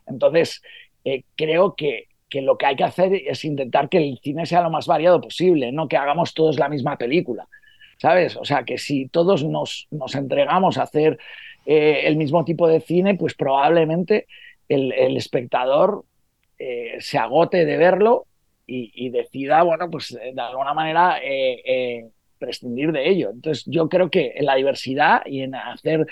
entonces, 0.07 0.63
eh, 1.05 1.25
creo 1.37 1.75
que, 1.75 2.09
que, 2.29 2.43
lo 2.43 2.59
que 2.59 2.67
hay 2.67 2.77
que 2.77 2.85
hacer 2.85 3.15
es 3.15 3.45
intentar 3.45 3.89
que 3.89 3.99
el 3.99 4.19
cine 4.23 4.47
sea 4.47 4.63
lo 4.63 4.71
más 4.71 4.87
variado 4.87 5.21
posible, 5.21 5.73
no 5.73 5.89
que 5.89 5.97
hagamos 5.97 6.35
todos 6.35 6.59
la 6.59 6.69
misma 6.69 6.97
película, 6.97 7.49
¿sabes? 7.99 8.37
O 8.37 8.45
sea, 8.45 8.65
que 8.65 8.79
si 8.79 9.09
todos 9.09 9.45
nos, 9.45 9.87
nos 9.91 10.15
entregamos 10.15 10.79
a 10.79 10.83
hacer 10.83 11.19
eh, 11.67 12.03
el 12.05 12.17
mismo 12.17 12.45
tipo 12.45 12.67
de 12.67 12.81
cine, 12.81 13.15
pues 13.15 13.35
probablemente 13.35 14.27
el, 14.69 15.17
espectador 15.17 16.05
eh, 16.59 16.97
se 17.01 17.19
agote 17.19 17.65
de 17.65 17.77
verlo 17.77 18.27
y, 18.73 19.09
decida, 19.11 19.65
bueno, 19.65 19.91
pues 19.91 20.11
de 20.11 20.41
alguna 20.41 20.73
manera 20.75 21.19
prescindir 22.41 22.91
de 22.91 23.09
ello. 23.09 23.31
Entonces, 23.31 23.65
yo 23.67 23.89
creo 23.89 24.11
que 24.11 24.33
en 24.35 24.47
la 24.47 24.57
diversidad 24.57 25.23
y 25.27 25.43
en 25.43 25.55
hacer 25.55 26.07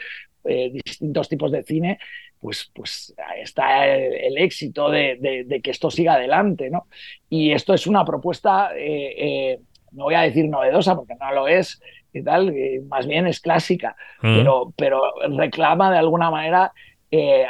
eh, 0.44 0.70
distintos 0.72 1.28
tipos 1.28 1.50
de 1.50 1.62
cine, 1.62 1.98
pues, 2.40 2.70
pues 2.72 3.14
está 3.42 3.86
el, 3.86 4.38
éxito 4.38 4.88
de, 4.88 5.60
que 5.62 5.70
esto 5.70 5.90
siga 5.90 6.14
adelante, 6.14 6.70
¿no? 6.70 6.86
Y 7.28 7.50
esto 7.50 7.74
es 7.74 7.86
una 7.86 8.04
propuesta, 8.04 8.70
eh, 8.76 9.14
eh, 9.18 9.60
no 9.92 10.04
voy 10.04 10.14
a 10.14 10.22
decir 10.22 10.48
novedosa 10.48 10.94
porque 10.94 11.16
no 11.20 11.32
lo 11.32 11.48
es, 11.48 11.82
y 12.12 12.22
tal, 12.22 12.54
más 12.86 13.06
bien 13.06 13.26
es 13.26 13.40
clásica, 13.40 13.96
mm. 14.22 14.36
pero, 14.36 14.72
pero 14.76 15.02
reclama 15.36 15.90
de 15.90 15.98
alguna 15.98 16.30
manera 16.30 16.72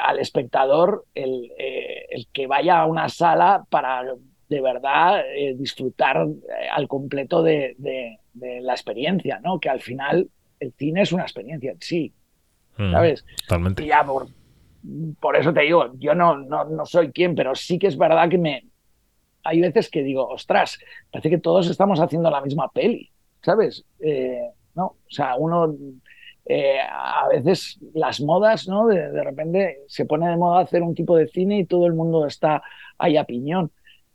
al 0.02 0.18
espectador 0.18 1.04
el, 1.14 1.52
el, 1.58 2.26
que 2.32 2.46
vaya 2.46 2.80
a 2.80 2.86
una 2.86 3.08
sala 3.08 3.64
para 3.68 4.02
de 4.48 4.60
verdad 4.60 5.22
disfrutar 5.56 6.26
al 6.72 6.88
completo 6.88 7.42
de, 7.42 7.74
de 7.78 8.18
la 8.40 8.72
experiencia, 8.72 9.40
¿no? 9.40 9.60
Que 9.60 9.68
al 9.68 9.80
final 9.80 10.28
el 10.60 10.72
cine 10.72 11.02
es 11.02 11.12
una 11.12 11.22
experiencia 11.22 11.72
en 11.72 11.80
sí, 11.80 12.12
mm, 12.76 12.92
¿sabes? 12.92 13.24
totalmente. 13.46 13.84
Y 13.84 13.88
ya 13.88 14.04
por, 14.04 14.28
por, 15.20 15.36
eso 15.36 15.52
te 15.52 15.62
digo, 15.62 15.92
yo 15.98 16.14
no, 16.14 16.38
no, 16.38 16.64
no 16.64 16.86
soy 16.86 17.12
quien, 17.12 17.34
pero 17.34 17.54
sí 17.54 17.78
que 17.78 17.86
es 17.86 17.96
verdad 17.96 18.28
que 18.28 18.38
me... 18.38 18.64
Hay 19.44 19.60
veces 19.60 19.88
que 19.88 20.02
digo, 20.02 20.28
ostras, 20.28 20.78
parece 21.10 21.30
que 21.30 21.38
todos 21.38 21.70
estamos 21.70 22.00
haciendo 22.00 22.30
la 22.30 22.40
misma 22.40 22.70
peli, 22.70 23.10
¿sabes? 23.40 23.84
Eh, 24.00 24.50
no, 24.74 24.84
o 24.86 24.96
sea, 25.08 25.36
uno... 25.36 25.74
Eh, 26.50 26.78
a 26.80 27.28
veces 27.28 27.78
las 27.92 28.22
modas, 28.22 28.68
¿no? 28.68 28.86
De, 28.86 29.10
de, 29.10 29.22
repente 29.22 29.80
se 29.86 30.06
pone 30.06 30.30
de 30.30 30.38
moda 30.38 30.62
hacer 30.62 30.82
un 30.82 30.94
tipo 30.94 31.14
de 31.14 31.28
cine 31.28 31.58
y 31.58 31.66
todo 31.66 31.86
el 31.86 31.92
mundo 31.92 32.24
está 32.24 32.62
ahí 32.96 33.18
a 33.18 33.24
piñón. 33.24 33.70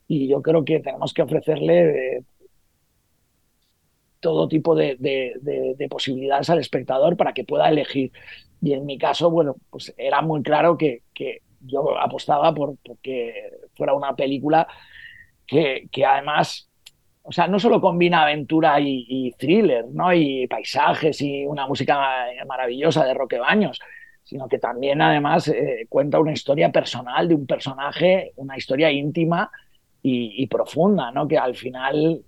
Y 0.07 0.27
yo 0.27 0.41
creo 0.41 0.65
que 0.65 0.79
tenemos 0.79 1.13
que 1.13 1.21
ofrecerle 1.21 2.17
eh, 2.17 2.23
todo 4.23 4.47
tipo 4.47 4.73
de, 4.73 4.97
posibilidades 5.89 6.49
al 6.49 6.59
espectador 6.59 7.17
para 7.17 7.33
que 7.33 7.43
pueda 7.43 7.69
elegir. 7.69 8.11
Y 8.61 8.71
en 8.73 8.85
mi 8.85 8.97
caso, 8.97 9.29
bueno, 9.29 9.57
pues 9.69 9.93
era 9.97 10.21
muy 10.21 10.41
claro 10.41 10.77
que, 10.77 11.03
yo 11.65 11.97
apostaba 11.97 12.53
por 12.53 12.77
que 13.01 13.51
fuera 13.73 13.93
una 13.93 14.15
película 14.15 14.67
que, 15.45 15.89
además, 16.05 16.69
o 17.21 17.31
sea, 17.31 17.47
no 17.47 17.59
solo 17.59 17.81
combina 17.81 18.23
aventura 18.23 18.79
y, 18.79 19.33
thriller, 19.37 19.85
¿no? 19.91 20.13
Y 20.13 20.47
paisajes 20.47 21.21
y 21.21 21.45
una 21.45 21.67
música 21.67 22.27
maravillosa 22.47 23.05
de 23.05 23.13
Roque 23.13 23.39
Baños, 23.39 23.79
sino 24.23 24.47
que 24.47 24.57
también 24.57 25.01
además 25.01 25.49
eh, 25.49 25.85
cuenta 25.89 26.19
una 26.19 26.31
historia 26.31 26.71
personal 26.71 27.27
de 27.27 27.35
un 27.35 27.45
personaje, 27.45 28.31
una 28.37 28.57
historia 28.57 28.89
íntima 28.89 29.51
y, 30.01 30.41
y 30.41 30.47
profunda, 30.47 31.11
¿no? 31.11 31.27
Que 31.27 31.37
al 31.37 31.55
final 31.55 32.23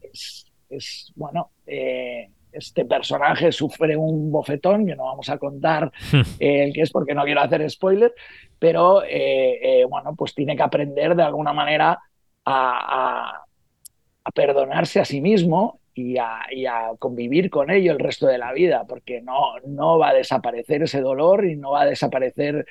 es, 0.00 0.43
es, 0.76 1.12
bueno, 1.14 1.50
eh, 1.66 2.30
este 2.52 2.84
personaje 2.84 3.50
sufre 3.50 3.96
un 3.96 4.30
bofetón, 4.30 4.86
que 4.86 4.94
no 4.94 5.04
vamos 5.04 5.28
a 5.28 5.38
contar 5.38 5.90
el 6.38 6.72
que 6.72 6.82
es 6.82 6.90
porque 6.90 7.14
no 7.14 7.24
quiero 7.24 7.40
hacer 7.40 7.68
spoiler, 7.68 8.14
pero 8.58 9.02
eh, 9.02 9.80
eh, 9.80 9.84
bueno, 9.84 10.14
pues 10.16 10.34
tiene 10.34 10.56
que 10.56 10.62
aprender 10.62 11.16
de 11.16 11.22
alguna 11.22 11.52
manera 11.52 11.98
a, 12.44 13.40
perdonarse 14.34 15.00
a 15.00 15.04
sí 15.04 15.20
mismo 15.20 15.80
y 15.94 16.16
a, 16.16 16.40
convivir 16.98 17.50
con 17.50 17.70
ello 17.70 17.92
el 17.92 17.98
resto 17.98 18.26
de 18.26 18.38
la 18.38 18.52
vida, 18.52 18.84
porque 18.88 19.20
no, 19.20 19.58
no 19.66 19.98
va 19.98 20.10
a 20.10 20.14
desaparecer 20.14 20.82
ese 20.82 21.00
dolor 21.00 21.44
y 21.44 21.56
no 21.56 21.72
va 21.72 21.82
a 21.82 21.86
desaparecer 21.86 22.66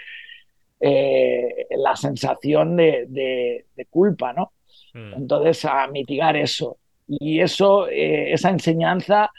la 0.80 1.96
sensación 1.96 2.76
de, 2.76 3.66
culpa, 3.90 4.34
¿no? 4.34 4.54
Hmm. 4.94 5.14
Entonces, 5.14 5.64
a 5.66 5.88
mitigar 5.88 6.36
eso. 6.36 6.78
Y 7.20 7.40
eso, 7.42 7.88
eh, 7.88 8.34
esa 8.34 8.50
enseñanza, 8.50 9.32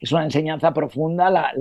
es 0.00 0.12
una 0.12 0.24
enseñanza 0.24 0.72
profunda, 0.72 1.30
la, 1.30 1.52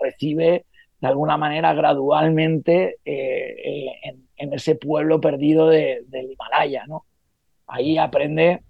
recibe 0.00 0.66
de 1.00 1.08
alguna 1.08 1.36
manera 1.36 1.74
gradualmente 1.74 2.96
eh, 3.04 3.56
eh, 3.64 4.16
en, 4.36 4.52
ese 4.52 4.76
pueblo 4.76 5.20
perdido 5.20 5.68
del 5.68 6.30
Himalaya. 6.30 6.86
¿no? 6.86 7.04
Ahí 7.66 7.98
aprende 7.98 8.62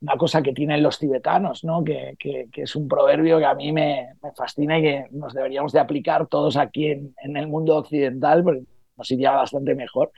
una 0.00 0.16
cosa 0.16 0.42
que 0.42 0.52
tienen 0.52 0.82
los 0.82 0.98
tibetanos, 0.98 1.64
¿no? 1.64 1.84
que, 1.84 2.16
es 2.52 2.76
un 2.76 2.88
proverbio 2.88 3.38
que 3.38 3.44
a 3.44 3.54
mí 3.54 3.72
me, 3.72 4.14
fascina 4.36 4.78
y 4.78 4.82
que 4.82 5.06
nos 5.10 5.34
deberíamos 5.34 5.72
de 5.72 5.80
aplicar 5.80 6.26
todos 6.26 6.56
aquí 6.56 6.86
en, 6.86 7.36
el 7.36 7.48
mundo 7.48 7.76
occidental, 7.76 8.42
porque 8.42 8.62
nos 8.96 9.10
iría 9.10 9.32
bastante 9.32 9.74
mejor, 9.74 10.10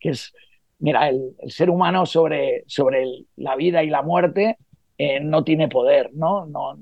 que 0.00 0.10
es, 0.10 0.32
mira, 0.78 1.08
el, 1.08 1.34
ser 1.48 1.70
humano 1.70 2.06
sobre, 2.06 2.64
sobre 2.66 3.06
la 3.36 3.56
vida 3.56 3.82
y 3.82 3.90
la 3.90 4.02
muerte 4.02 4.56
eh, 4.98 5.20
no 5.20 5.44
tiene 5.44 5.68
poder, 5.68 6.10
¿no? 6.14 6.46
¿no? 6.46 6.78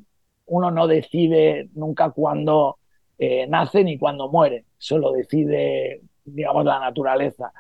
Uno 0.47 0.71
no 0.71 0.87
decide 0.87 1.69
nunca 1.75 2.11
cuándo 2.11 2.79
eh, 3.19 3.47
nace 3.49 3.83
ni 3.83 3.99
cuándo 3.99 4.31
muere, 4.31 4.67
solo 4.79 5.13
decide, 5.13 6.03
digamos, 6.25 6.65
la 6.65 6.79
naturaleza. 6.79 7.53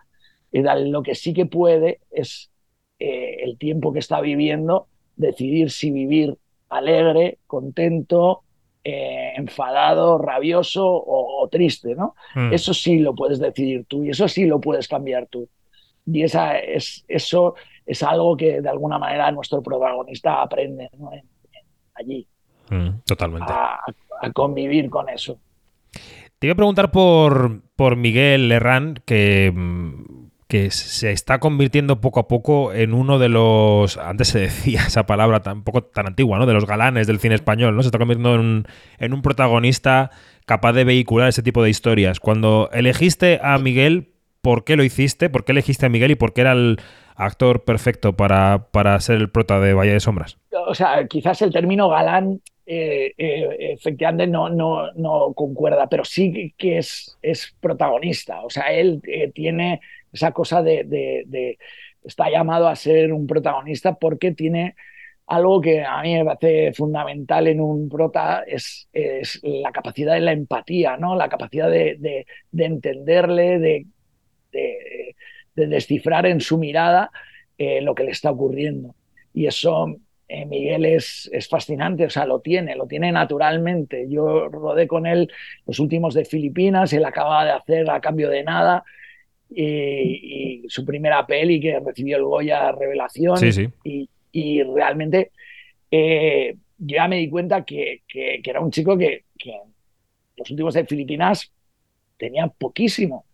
Y 0.53 0.63
lo 0.63 1.03
que 1.03 1.15
sí 1.15 1.33
que 1.33 1.47
puede 1.47 2.01
es 2.11 2.51
eh, 2.99 3.39
el 3.43 3.59
tiempo 3.59 3.93
que 3.93 3.99
está 3.99 4.21
viviendo, 4.21 4.87
decidir 5.17 5.71
si 5.71 5.91
vivir 5.91 6.37
alegre, 6.69 7.39
contento, 7.47 8.43
enfadado, 8.87 10.19
rabioso 10.19 10.85
o, 10.87 11.49
triste, 11.51 11.95
¿no? 11.95 12.15
Mm. 12.35 12.53
Eso 12.53 12.75
sí 12.75 12.99
lo 12.99 13.15
puedes 13.15 13.39
decidir 13.39 13.87
tú 13.87 14.05
y 14.05 14.11
eso 14.11 14.29
sí 14.29 14.45
lo 14.45 14.61
puedes 14.61 14.89
cambiar 14.89 15.27
tú. 15.27 15.49
Y 16.07 16.23
esa 16.23 16.59
es, 16.59 17.03
eso 17.09 17.55
es 17.87 18.03
algo 18.03 18.37
que 18.37 18.61
de 18.61 18.69
alguna 18.69 18.99
manera 18.99 19.31
nuestro 19.31 19.63
protagonista 19.63 20.43
aprende 20.43 20.91
allí. 21.95 22.27
Mm, 22.71 23.01
totalmente. 23.07 23.53
A, 23.53 23.81
convivir 24.33 24.89
con 24.89 25.09
eso. 25.09 25.39
Te 26.39 26.47
iba 26.47 26.53
a 26.53 26.57
preguntar 26.57 26.91
por, 26.91 27.61
por 27.77 27.97
Miguel 27.97 28.51
Herrán, 28.51 29.03
que 29.05 29.53
mm, 29.55 30.25
que 30.49 30.71
se 30.71 31.11
está 31.11 31.41
convirtiendo 31.41 32.01
poco 32.01 32.21
a 32.21 32.29
poco 32.29 32.73
en 32.73 32.93
uno 32.93 33.19
de 33.19 33.29
los, 33.29 33.97
antes 33.97 34.29
se 34.29 34.41
decía 34.41 34.83
esa 34.87 35.07
palabra 35.07 35.41
tan 35.41 35.65
poco 35.65 35.83
tan 35.83 36.07
antigua, 36.07 36.39
¿no? 36.39 36.47
De 36.47 36.53
los 36.53 36.67
galanes 36.67 37.07
del 37.07 37.19
cine 37.19 37.35
español, 37.35 37.75
¿no? 37.75 37.83
Se 37.83 37.89
está 37.89 37.99
convirtiendo 37.99 38.35
en 38.35 38.41
un, 38.41 38.67
en 38.99 39.13
un 39.15 39.23
protagonista 39.23 40.11
capaz 40.47 40.73
de 40.73 40.85
vehicular 40.85 41.29
ese 41.29 41.43
tipo 41.43 41.63
de 41.63 41.71
historias. 41.71 42.21
Cuando 42.21 42.69
elegiste 42.73 43.41
a 43.43 43.59
Miguel, 43.59 44.13
¿por 44.43 44.65
qué 44.65 44.77
lo 44.77 44.85
hiciste? 44.85 45.31
¿Por 45.31 45.45
qué 45.45 45.53
elegiste 45.53 45.87
a 45.87 45.89
Miguel 45.89 46.13
y 46.13 46.17
por 46.17 46.33
qué 46.35 46.43
era 46.43 46.53
el 46.53 46.79
actor 47.15 47.65
perfecto 47.65 48.15
para, 48.15 48.67
para 48.71 48.99
ser 49.01 49.17
el 49.17 49.31
prota 49.31 49.61
de 49.61 49.75
Valle 49.75 49.93
de 49.93 50.01
Sombras? 50.01 50.39
O 50.67 50.75
sea, 50.75 51.07
quizás 51.07 51.43
el 51.43 51.53
término 51.53 51.89
galán 51.89 52.41
eh, 52.67 53.13
eh, 53.19 53.73
efectivamente 53.75 54.27
no, 54.27 54.49
no, 54.49 54.91
no, 54.93 55.35
concuerda, 55.35 55.87
pero 55.89 56.05
sí 56.05 56.55
que 56.57 56.79
es, 56.79 57.19
es 57.21 57.55
protagonista. 57.61 58.43
O 58.43 58.51
sea, 58.51 58.73
él 58.73 59.03
eh, 59.07 59.31
tiene 59.35 59.81
esa 60.13 60.33
cosa 60.33 60.63
de, 60.63 61.59
está 62.03 62.31
llamado 62.31 62.69
a 62.69 62.77
ser 62.77 63.13
un 63.13 63.27
protagonista 63.27 63.95
porque 63.97 64.33
tiene 64.33 64.77
algo 65.27 65.61
que 65.61 65.83
a 65.85 66.03
mí 66.03 66.15
me 66.15 66.25
parece 66.25 66.73
fundamental 66.75 67.49
en 67.49 67.61
un 67.61 67.89
prota 67.89 68.45
es, 68.47 68.89
es 68.93 69.41
la 69.43 69.73
capacidad 69.73 70.15
de 70.15 70.21
la 70.21 70.33
empatía, 70.33 70.97
¿no? 70.97 71.17
La 71.17 71.29
capacidad 71.29 71.71
de, 71.71 72.27
entenderle, 72.57 73.59
de, 73.59 73.87
descifrar 75.55 76.27
en 76.27 76.41
su 76.41 76.59
mirada 76.59 77.11
eh, 77.59 77.81
lo 77.81 77.95
que 77.95 78.05
le 78.05 78.11
está 78.11 78.31
ocurriendo. 78.31 78.95
Y 79.33 79.47
eso 79.47 79.97
eh, 80.29 80.47
Miguel 80.47 80.85
es, 80.85 81.29
es, 81.33 81.49
fascinante, 81.49 82.07
o 82.07 82.11
sea, 82.11 82.27
lo 82.27 82.41
tiene, 82.41 82.77
lo 82.77 82.87
tiene 82.87 83.13
naturalmente. 83.13 84.07
Yo 84.09 84.49
rodé 84.49 84.87
con 84.87 85.07
él 85.07 85.31
los 85.67 85.79
últimos 85.79 86.15
de 86.15 86.25
Filipinas, 86.25 86.93
él 86.93 87.05
acaba 87.05 87.45
de 87.45 87.53
hacer 87.53 87.91
a 87.91 88.01
cambio 88.01 88.31
de 88.31 88.43
nada 88.43 88.85
y, 89.51 90.65
su 90.69 90.85
primera 90.85 91.27
peli 91.27 91.61
que 91.61 91.79
recibió 91.81 92.17
el 92.17 92.25
Goya 92.25 92.73
Revelación. 92.73 93.39
Y, 94.33 94.63
realmente 94.65 95.31
eh, 95.91 96.57
yo 96.79 96.97
ya 96.97 97.07
me 97.07 97.19
di 97.19 97.29
cuenta 97.29 97.65
que, 97.65 98.03
era 98.43 98.61
un 98.61 98.71
chico 98.71 98.99
que, 98.99 99.25
los 100.37 100.51
últimos 100.51 100.75
de 100.75 100.85
Filipinas 100.85 101.53
tenía 102.17 102.49
poquísimo, 102.49 103.25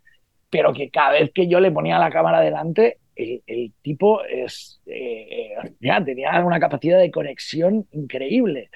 pero 0.50 0.73
que 0.73 0.90
cada 0.90 1.12
vez 1.12 1.30
que 1.33 1.47
yo 1.47 1.61
le 1.61 1.71
ponía 1.71 1.99
la 1.99 2.11
cámara 2.11 2.40
delante, 2.40 2.99
el, 3.14 3.73
tipo 3.83 4.25
es, 4.25 4.80
eh, 4.87 5.54
ya, 5.80 6.02
tenía 6.02 6.45
una 6.45 6.59
capacidad 6.59 6.99
de 6.99 7.11
conexión 7.11 7.87
increíble. 7.92 8.71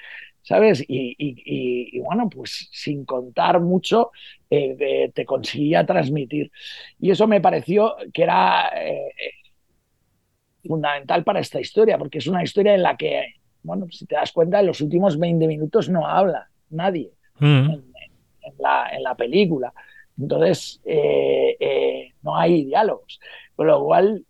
¿sabes? 0.45 0.85
Y, 0.87 1.99
bueno, 2.01 2.29
pues 2.29 2.69
sin 2.71 3.03
contar 3.03 3.59
mucho, 3.59 4.11
eh, 4.49 5.11
te 5.13 5.25
conseguía 5.25 5.85
transmitir. 5.85 6.51
Y 6.99 7.09
eso 7.09 7.25
me 7.27 7.41
pareció 7.41 7.95
que 8.13 8.23
era 8.23 8.69
eh, 8.75 9.11
fundamental 10.63 11.23
para 11.23 11.39
esta 11.39 11.59
historia, 11.59 11.97
porque 11.97 12.19
es 12.19 12.27
una 12.27 12.43
historia 12.43 12.75
en 12.75 12.83
la 12.83 12.95
que, 12.95 13.35
bueno, 13.63 13.87
si 13.89 14.05
te 14.05 14.15
das 14.15 14.31
cuenta, 14.31 14.59
en 14.59 14.67
los 14.67 14.81
últimos 14.81 15.17
20 15.17 15.47
minutos 15.47 15.89
no 15.89 16.07
habla 16.07 16.47
nadie 16.69 17.11
mm. 17.39 17.45
en, 17.71 17.83
la, 18.59 18.89
en, 18.91 19.03
la, 19.03 19.15
película. 19.15 19.73
Entonces, 20.19 20.81
eh, 20.85 22.13
no 22.21 22.37
hay 22.37 22.65
diálogos. 22.65 23.19
Con 23.55 23.67
lo 23.67 23.83
cual, 23.83 24.25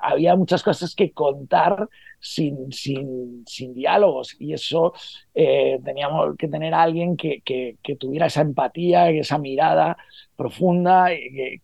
había 0.00 0.34
muchas 0.34 0.62
cosas 0.62 0.94
que 0.94 1.12
contar 1.12 1.88
sin, 2.20 2.70
sin, 2.70 3.44
sin 3.46 3.74
diálogos 3.74 4.36
y 4.38 4.52
eso 4.52 4.92
eh, 5.34 5.80
teníamos 5.82 6.36
que 6.36 6.48
tener 6.48 6.74
a 6.74 6.82
alguien 6.82 7.16
que, 7.16 7.40
que, 7.42 7.96
tuviera 7.96 8.26
esa 8.26 8.42
empatía, 8.42 9.10
esa 9.10 9.38
mirada 9.38 9.96
profunda, 10.36 11.08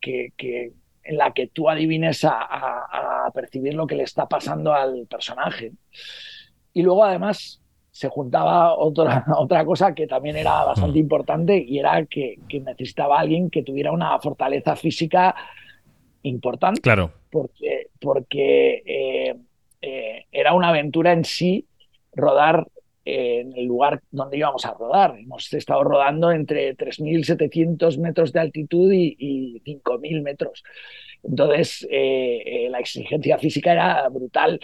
que, 0.00 0.32
que 0.36 0.72
en 1.04 1.16
la 1.18 1.32
que 1.32 1.46
tú 1.46 1.68
adivines 1.68 2.24
a, 2.24 2.40
a, 2.40 3.30
percibir 3.32 3.74
lo 3.74 3.86
que 3.86 3.94
le 3.94 4.02
está 4.02 4.26
pasando 4.26 4.72
al 4.72 5.06
personaje. 5.06 5.72
Y 6.72 6.82
luego 6.82 7.04
además 7.04 7.60
se 7.96 8.10
juntaba 8.10 8.74
otra, 8.76 9.24
otra 9.38 9.64
cosa 9.64 9.94
que 9.94 10.06
también 10.06 10.36
era 10.36 10.64
bastante 10.64 10.98
importante 10.98 11.64
y 11.66 11.78
era 11.78 12.04
que, 12.04 12.38
que 12.46 12.60
necesitaba 12.60 13.18
alguien 13.18 13.48
que 13.48 13.62
tuviera 13.62 13.90
una 13.90 14.18
fortaleza 14.18 14.76
física 14.76 15.34
importante. 16.22 16.82
Claro. 16.82 17.10
Porque, 17.30 17.88
porque 17.98 18.82
eh, 18.84 19.36
eh, 19.80 20.26
era 20.30 20.52
una 20.52 20.68
aventura 20.68 21.12
en 21.14 21.24
sí 21.24 21.64
rodar 22.12 22.66
eh, 23.06 23.40
en 23.40 23.56
el 23.56 23.64
lugar 23.64 24.02
donde 24.10 24.36
íbamos 24.36 24.66
a 24.66 24.74
rodar. 24.74 25.16
Hemos 25.18 25.50
estado 25.54 25.82
rodando 25.82 26.30
entre 26.30 26.76
3.700 26.76 27.98
metros 27.98 28.30
de 28.30 28.40
altitud 28.40 28.92
y, 28.92 29.62
5.000 29.64 30.22
metros. 30.22 30.62
Entonces, 31.22 31.88
eh, 31.90 32.68
la 32.70 32.78
exigencia 32.78 33.38
física 33.38 33.72
era 33.72 34.06
brutal. 34.10 34.60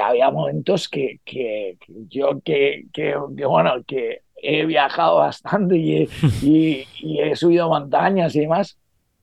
Había 0.00 0.30
momentos 0.30 0.88
que, 0.88 1.20
que, 1.24 1.76
yo, 2.08 2.40
que, 2.44 2.86
que, 2.92 3.14
bueno, 3.16 3.82
que 3.86 4.22
he 4.36 4.64
viajado 4.66 5.16
bastante 5.18 5.76
y 5.76 6.08
y 6.42 7.20
he, 7.20 7.36
subido 7.36 7.68
montañas 7.68 8.34
y 8.36 8.40
demás, 8.40 8.78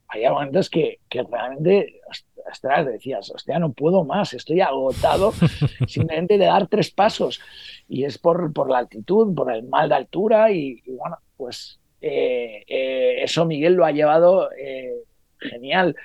había 0.07 0.31
momentos 0.31 0.69
que, 0.69 0.99
que 1.09 1.23
realmente 1.23 2.01
ostras, 2.49 2.85
decías, 2.85 3.29
hostia, 3.31 3.59
no 3.59 3.71
puedo 3.71 4.03
más, 4.03 4.33
estoy 4.33 4.61
agotado 4.61 5.33
simplemente 5.87 6.37
de 6.37 6.45
dar 6.45 6.67
tres 6.67 6.91
pasos. 6.91 7.39
Y 7.87 8.03
es 8.03 8.17
por, 8.17 8.51
por 8.53 8.69
la 8.69 8.79
altitud, 8.79 9.33
por 9.35 9.51
el 9.51 9.63
mal 9.63 9.89
de 9.89 9.95
altura 9.95 10.51
y, 10.51 10.81
bueno, 10.87 11.17
pues 11.37 11.79
eh, 12.01 12.63
eh, 12.67 13.23
eso 13.23 13.45
Miguel 13.45 13.73
lo 13.73 13.85
ha 13.85 13.91
llevado 13.91 14.49
eh, 14.53 14.93
genial. 15.39 15.95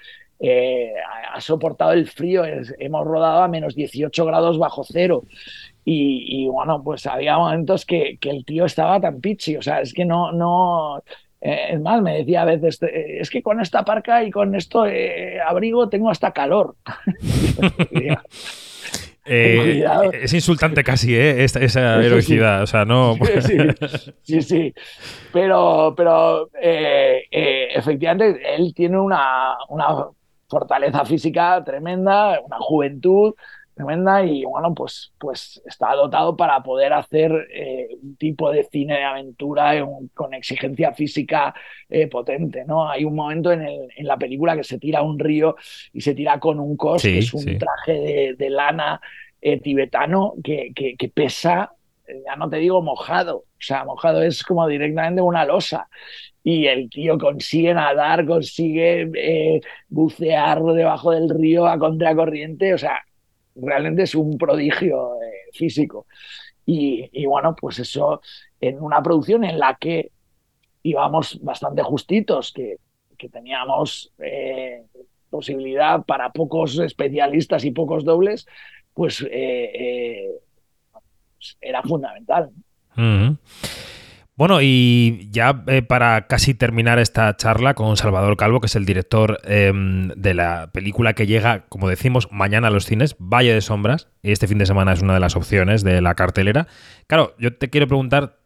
Ha 0.40 1.40
soportado 1.40 1.92
el 1.92 2.08
frío, 2.08 2.44
hemos 2.44 3.04
rodado 3.04 3.42
a 3.42 3.48
menos 3.48 3.74
18 3.74 4.24
grados 4.24 4.58
bajo 4.58 4.84
cero. 4.84 5.24
Y, 5.86 6.46
bueno, 6.46 6.82
pues 6.82 7.06
había 7.06 7.36
momentos 7.36 7.84
que, 7.84 8.16
que, 8.18 8.30
el 8.30 8.46
tío 8.46 8.64
estaba 8.64 8.98
tan 9.00 9.20
pichi, 9.20 9.56
o 9.56 9.62
sea, 9.62 9.82
es 9.82 9.92
que 9.92 10.06
no, 10.06 10.32
no, 10.32 11.02
eh, 11.44 11.74
es 11.74 11.80
más, 11.80 12.00
me 12.00 12.16
decía 12.16 12.42
a 12.42 12.46
veces, 12.46 12.82
eh, 12.82 13.18
es 13.20 13.28
que 13.28 13.42
con 13.42 13.60
esta 13.60 13.84
parca 13.84 14.24
y 14.24 14.30
con 14.30 14.54
esto 14.54 14.86
eh, 14.86 15.38
abrigo 15.46 15.90
tengo 15.90 16.08
hasta 16.08 16.32
calor. 16.32 16.74
es 19.26 20.32
insultante 20.32 20.82
casi, 20.82 21.14
esa 21.14 22.02
heroicidad. 22.02 22.62
O 22.62 22.66
sea, 22.66 22.86
no. 22.86 23.16
Sí, 24.22 24.40
sí. 24.40 24.72
Pero, 25.34 25.92
pero 25.94 26.48
efectivamente, 26.60 28.40
él 28.56 28.72
tiene 28.74 28.98
una, 28.98 29.58
una 29.68 30.06
fortaleza 30.54 31.04
física 31.04 31.62
tremenda, 31.64 32.40
una 32.40 32.58
juventud 32.60 33.34
tremenda 33.74 34.24
y 34.24 34.44
bueno, 34.44 34.72
pues, 34.72 35.12
pues 35.18 35.60
está 35.66 35.94
dotado 35.94 36.36
para 36.36 36.62
poder 36.62 36.92
hacer 36.92 37.32
eh, 37.52 37.88
un 38.00 38.14
tipo 38.14 38.52
de 38.52 38.62
cine 38.70 38.94
de 38.94 39.02
aventura 39.02 39.72
con 40.14 40.32
exigencia 40.32 40.92
física 40.92 41.52
eh, 41.88 42.06
potente, 42.06 42.64
¿no? 42.64 42.88
Hay 42.88 43.04
un 43.04 43.16
momento 43.16 43.50
en, 43.50 43.62
el, 43.62 43.88
en, 43.96 44.06
la 44.06 44.16
película 44.16 44.56
que 44.56 44.62
se 44.62 44.78
tira 44.78 45.00
a 45.00 45.02
un 45.02 45.18
río 45.18 45.56
y 45.92 46.00
se 46.02 46.14
tira 46.14 46.38
con 46.38 46.60
un 46.60 46.76
cos, 46.76 47.02
que 47.02 47.18
es 47.18 47.34
un 47.34 47.58
traje 47.58 48.36
de, 48.38 48.50
lana 48.50 49.00
eh, 49.40 49.58
tibetano 49.58 50.34
que, 50.44 50.72
que, 50.72 51.08
pesa, 51.08 51.72
ya 52.26 52.36
no 52.36 52.48
te 52.50 52.56
digo 52.56 52.82
mojado, 52.82 53.38
o 53.38 53.44
sea, 53.58 53.84
mojado 53.84 54.22
es 54.22 54.42
como 54.42 54.66
directamente 54.68 55.22
una 55.22 55.44
losa 55.44 55.88
y 56.42 56.66
el 56.66 56.90
tío 56.90 57.18
consigue 57.18 57.72
nadar, 57.72 58.26
consigue 58.26 59.60
bucear 59.88 60.62
debajo 60.62 61.12
del 61.12 61.30
río 61.30 61.66
a 61.66 61.78
contracorriente, 61.78 62.74
o 62.74 62.78
sea, 62.78 63.00
realmente 63.54 64.02
es 64.02 64.14
un 64.14 64.36
prodigio 64.38 65.14
eh, 65.22 65.50
físico. 65.52 66.06
Y, 66.66 67.26
bueno, 67.26 67.54
pues 67.54 67.78
eso 67.78 68.22
en 68.58 68.80
una 68.80 69.02
producción 69.02 69.44
en 69.44 69.58
la 69.58 69.76
que 69.78 70.10
íbamos 70.82 71.38
bastante 71.42 71.82
justitos, 71.82 72.52
que, 72.52 72.78
teníamos 73.32 74.12
eh, 74.18 74.82
posibilidad 75.30 76.04
para 76.04 76.30
pocos 76.30 76.78
especialistas 76.78 77.64
y 77.64 77.70
pocos 77.70 78.04
dobles, 78.04 78.46
pues, 78.92 79.26
eh, 79.30 80.28
era 81.60 81.82
fundamental. 81.82 82.50
Bueno, 84.36 84.58
y 84.60 85.28
ya 85.30 85.62
eh, 85.68 85.82
para 85.82 86.26
casi 86.26 86.54
terminar 86.54 86.98
esta 86.98 87.36
charla 87.36 87.74
con 87.74 87.96
Salvador 87.96 88.36
Calvo, 88.36 88.60
que 88.60 88.66
es 88.66 88.74
el 88.74 88.84
director 88.84 89.38
em, 89.44 90.08
de 90.08 90.34
la 90.34 90.70
película 90.72 91.12
que 91.12 91.28
llega, 91.28 91.66
como 91.68 91.88
decimos, 91.88 92.26
mañana 92.32 92.66
a 92.66 92.70
los 92.72 92.84
cines, 92.84 93.14
Valle 93.20 93.54
de 93.54 93.60
Sombras, 93.60 94.08
y 94.22 94.32
este 94.32 94.48
fin 94.48 94.58
de 94.58 94.66
semana 94.66 94.92
es 94.92 95.02
una 95.02 95.14
de 95.14 95.20
las 95.20 95.36
opciones 95.36 95.84
de 95.84 96.00
la 96.00 96.16
cartelera. 96.16 96.66
Claro, 97.06 97.36
yo 97.38 97.56
te 97.56 97.70
quiero 97.70 97.86
preguntar 97.86 98.40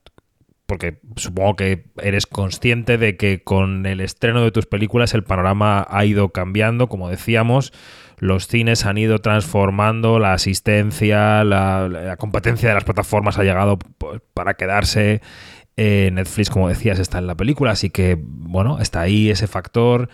porque 0.68 0.98
supongo 1.16 1.56
que 1.56 1.86
eres 2.02 2.26
consciente 2.26 2.98
de 2.98 3.16
que 3.16 3.42
con 3.42 3.86
el 3.86 4.02
estreno 4.02 4.44
de 4.44 4.50
tus 4.50 4.66
películas 4.66 5.14
el 5.14 5.24
panorama 5.24 5.86
ha 5.88 6.04
ido 6.04 6.28
cambiando, 6.28 6.90
como 6.90 7.08
decíamos, 7.08 7.72
los 8.18 8.48
cines 8.48 8.84
han 8.84 8.98
ido 8.98 9.18
transformando, 9.20 10.18
la 10.18 10.34
asistencia, 10.34 11.42
la, 11.42 12.16
competencia 12.18 12.68
de 12.68 12.74
las 12.74 12.84
plataformas 12.84 13.38
ha 13.38 13.44
llegado 13.44 13.78
para 14.34 14.54
quedarse. 14.54 15.22
Eh, 15.78 16.10
Netflix, 16.12 16.50
como 16.50 16.68
decías, 16.68 16.98
está 16.98 17.16
en 17.16 17.28
la 17.28 17.34
película, 17.34 17.70
así 17.70 17.88
que, 17.88 18.18
bueno, 18.20 18.78
está 18.78 19.00
ahí 19.00 19.30
ese 19.30 19.46
factor. 19.46 20.10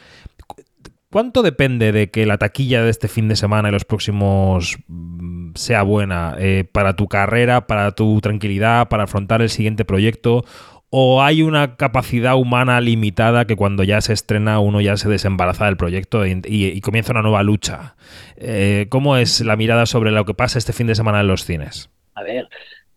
¿Cuánto 1.11 1.43
depende 1.43 1.90
de 1.90 2.11
que 2.11 2.27
la 2.27 2.38
taquilla 2.38 2.85
de 2.85 2.90
este 2.90 3.09
fin 3.09 3.27
de 3.27 3.35
semana 3.35 3.71
y 3.71 3.73
los 3.73 3.85
próximos 3.85 4.77
mm, 4.87 5.44
sea 5.55 5.83
buena 5.83 6.37
eh, 6.38 6.64
para 6.71 6.95
tu 6.97 7.09
carrera, 7.09 7.67
para 7.67 7.93
tu 7.93 8.21
tranquilidad, 8.21 8.88
para 8.88 9.05
afrontar 9.05 9.43
el 9.43 9.51
siguiente 9.51 9.85
proyecto? 9.85 10.45
¿O 10.90 11.23
hay 11.23 11.43
una 11.43 11.77
capacidad 11.77 12.37
humana 12.37 12.81
limitada 12.81 13.47
que 13.47 13.57
cuando 13.57 13.83
ya 13.83 14.01
se 14.01 14.12
estrena 14.12 14.61
uno 14.61 14.81
ya 14.81 14.97
se 14.97 15.09
desembaraza 15.09 15.64
del 15.67 15.77
proyecto 15.77 16.25
y, 16.25 16.81
comienza 16.83 17.12
una 17.12 17.23
nueva 17.23 17.43
lucha? 17.43 17.97
Eh, 18.37 18.87
¿Cómo 18.90 19.17
es 19.17 19.40
la 19.40 19.57
mirada 19.57 19.87
sobre 19.87 20.12
lo 20.12 20.25
que 20.25 20.35
pasa 20.35 20.59
este 20.59 20.73
fin 20.73 20.87
de 20.87 20.95
semana 20.95 21.21
en 21.21 21.27
los 21.27 21.45
cines? 21.45 21.90
A 22.14 22.23
ver, 22.23 22.49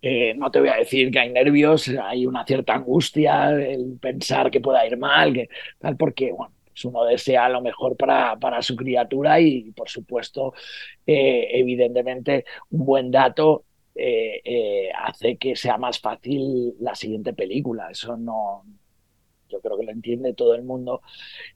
eh, 0.04 0.36
no 0.36 0.52
te 0.52 0.60
voy 0.60 0.70
a 0.70 0.76
decir 0.76 1.10
que 1.10 1.20
hay 1.20 1.32
nervios, 1.32 1.90
hay 2.04 2.28
una 2.28 2.46
cierta 2.46 2.76
angustia, 2.76 3.50
el 3.50 3.98
pensar 4.00 4.52
que 4.52 4.62
pueda 4.62 4.86
ir 4.86 4.96
mal, 4.98 5.34
que 5.34 5.50
tal, 5.80 5.98
porque 5.98 6.32
bueno, 6.32 6.54
uno 6.86 7.04
desea 7.06 7.50
lo 7.50 7.62
mejor 7.62 7.96
para, 7.98 8.38
para 8.38 8.62
su 8.62 8.76
criatura 8.76 9.40
y, 9.40 9.72
por 9.72 9.90
supuesto, 9.90 10.54
eh, 11.06 11.48
evidentemente, 11.54 12.46
un 12.70 12.86
buen 12.86 13.12
dato 13.12 13.66
eh, 13.96 14.42
eh, 14.44 14.90
hace 14.98 15.38
que 15.38 15.56
sea 15.56 15.78
más 15.78 16.00
fácil 16.00 16.76
la 16.80 16.96
siguiente 16.96 17.34
película. 17.34 17.90
Eso 17.92 18.18
no, 18.18 18.64
yo 19.50 19.60
creo 19.62 19.78
que 19.78 19.86
lo 19.86 19.92
entiende 19.92 20.34
todo 20.34 20.56
el 20.56 20.64
mundo 20.64 21.02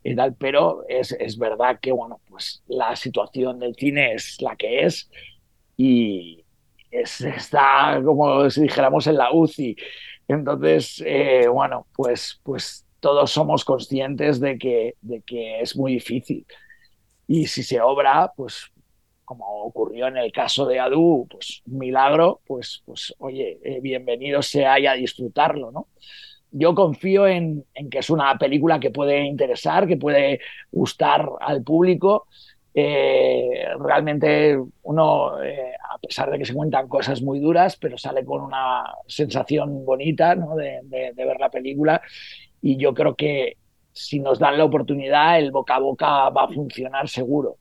y 0.04 0.16
tal, 0.16 0.36
pero 0.36 0.86
es, 0.88 1.12
es, 1.14 1.38
verdad 1.38 1.80
que, 1.82 1.92
bueno, 1.92 2.22
pues 2.28 2.64
la 2.68 2.96
situación 2.96 3.60
del 3.60 3.76
cine 3.76 4.14
es 4.14 4.42
la 4.42 4.56
que 4.56 4.86
es 4.86 5.10
y 5.78 6.44
es, 6.90 7.22
está 7.22 8.02
como 8.04 8.50
si 8.50 8.64
dijéramos 8.64 9.08
en 9.08 9.18
la 9.18 9.32
UCI. 9.34 9.76
Entonces, 10.28 11.04
bueno, 11.52 11.88
pues, 11.94 12.40
pues 12.44 12.86
todos 13.02 13.32
somos 13.32 13.66
conscientes 13.66 14.40
de 14.40 14.58
que, 14.58 14.96
de 15.02 15.22
que 15.24 15.60
es 15.60 15.76
muy 15.76 15.94
difícil. 15.94 16.46
Y 17.28 17.48
si 17.48 17.64
se 17.64 17.82
obra, 17.82 18.32
pues 18.38 18.72
como 19.26 19.46
ocurrió 19.64 20.08
en 20.08 20.18
el 20.18 20.32
caso 20.32 20.66
de 20.66 20.80
Adu, 20.80 21.26
pues 21.30 21.62
un 21.66 21.78
milagro, 21.78 22.42
pues, 22.46 22.84
pues 22.86 23.14
oye, 23.18 23.60
eh, 23.64 23.80
bienvenido 23.82 24.42
sea 24.42 24.80
y 24.80 24.88
a 24.88 24.94
disfrutarlo, 24.94 25.72
¿no? 25.72 25.88
Yo 26.52 26.76
confío 26.76 27.28
en, 27.28 27.64
en, 27.74 27.90
que 27.90 28.00
es 28.00 28.10
una 28.10 28.38
película 28.38 28.80
que 28.80 28.92
puede 28.92 29.24
interesar, 29.24 29.88
que 29.88 29.96
puede 29.96 30.42
gustar 30.70 31.30
al 31.40 31.64
público. 31.64 32.28
Eh, 32.74 33.68
realmente 33.80 34.60
uno, 34.84 35.42
eh, 35.42 35.72
a 35.90 35.98
pesar 35.98 36.30
de 36.30 36.38
que 36.38 36.46
se 36.46 36.54
cuentan 36.54 36.90
cosas 36.90 37.22
muy 37.22 37.40
duras, 37.40 37.78
pero 37.78 37.98
sale 37.98 38.26
con 38.26 38.42
una 38.42 38.84
sensación 39.08 39.86
bonita 39.86 40.36
¿no? 40.36 40.58
de, 40.58 40.82
de, 40.84 41.14
de 41.14 41.26
ver 41.26 41.40
la 41.40 41.50
película 41.50 42.02
y 42.62 42.78
yo 42.78 42.94
creo 42.94 43.16
que 43.16 43.58
si 43.94 44.20
nos 44.20 44.40
dan 44.40 44.58
la 44.58 44.66
oportunidad, 44.66 45.40
el 45.40 45.52
boca 45.52 45.76
a 45.76 45.80
boca 45.80 46.30
va 46.30 46.46
a 46.46 46.48
funcionar 46.48 47.08
seguro. 47.08 47.58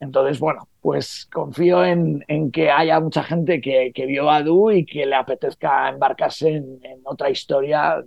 Entonces, 0.00 0.38
bueno, 0.38 0.68
pues 0.80 1.26
confío 1.32 1.84
en, 1.84 2.22
que 2.52 2.70
haya 2.70 3.00
mucha 3.00 3.22
gente 3.22 3.60
que, 3.60 3.92
vio 4.06 4.30
a 4.30 4.42
Du 4.42 4.70
y 4.70 4.84
que 4.84 5.06
le 5.06 5.14
apetezca 5.14 5.88
embarcarse 5.88 6.56
en, 6.56 6.80
otra 7.04 7.30
historia 7.30 8.02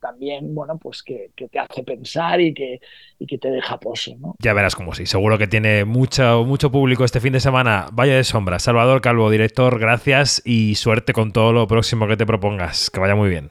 también, 0.00 0.54
bueno, 0.54 0.78
pues 0.78 1.02
que, 1.02 1.30
te 1.36 1.58
hace 1.58 1.82
pensar 1.82 2.40
y 2.40 2.54
que, 2.54 2.80
que 3.26 3.38
te 3.38 3.50
deja 3.50 3.78
poso, 3.78 4.12
¿no? 4.18 4.34
Ya 4.38 4.54
verás 4.54 4.74
como 4.74 4.94
sí. 4.94 5.04
Seguro 5.04 5.36
que 5.36 5.46
tiene 5.46 5.84
mucho, 5.84 6.44
mucho 6.46 6.70
público 6.70 7.04
este 7.04 7.20
fin 7.20 7.34
de 7.34 7.40
semana. 7.40 7.86
Vaya 7.92 8.16
de 8.16 8.24
sombra. 8.24 8.58
Salvador 8.58 9.02
Calvo, 9.02 9.30
director, 9.30 9.78
gracias 9.78 10.40
y 10.44 10.74
suerte 10.76 11.12
con 11.12 11.32
todo 11.32 11.52
lo 11.52 11.66
próximo 11.66 12.06
que 12.06 12.16
te 12.16 12.24
propongas. 12.24 12.90
Que 12.90 13.00
vaya 13.00 13.14
muy 13.14 13.28
bien. 13.28 13.50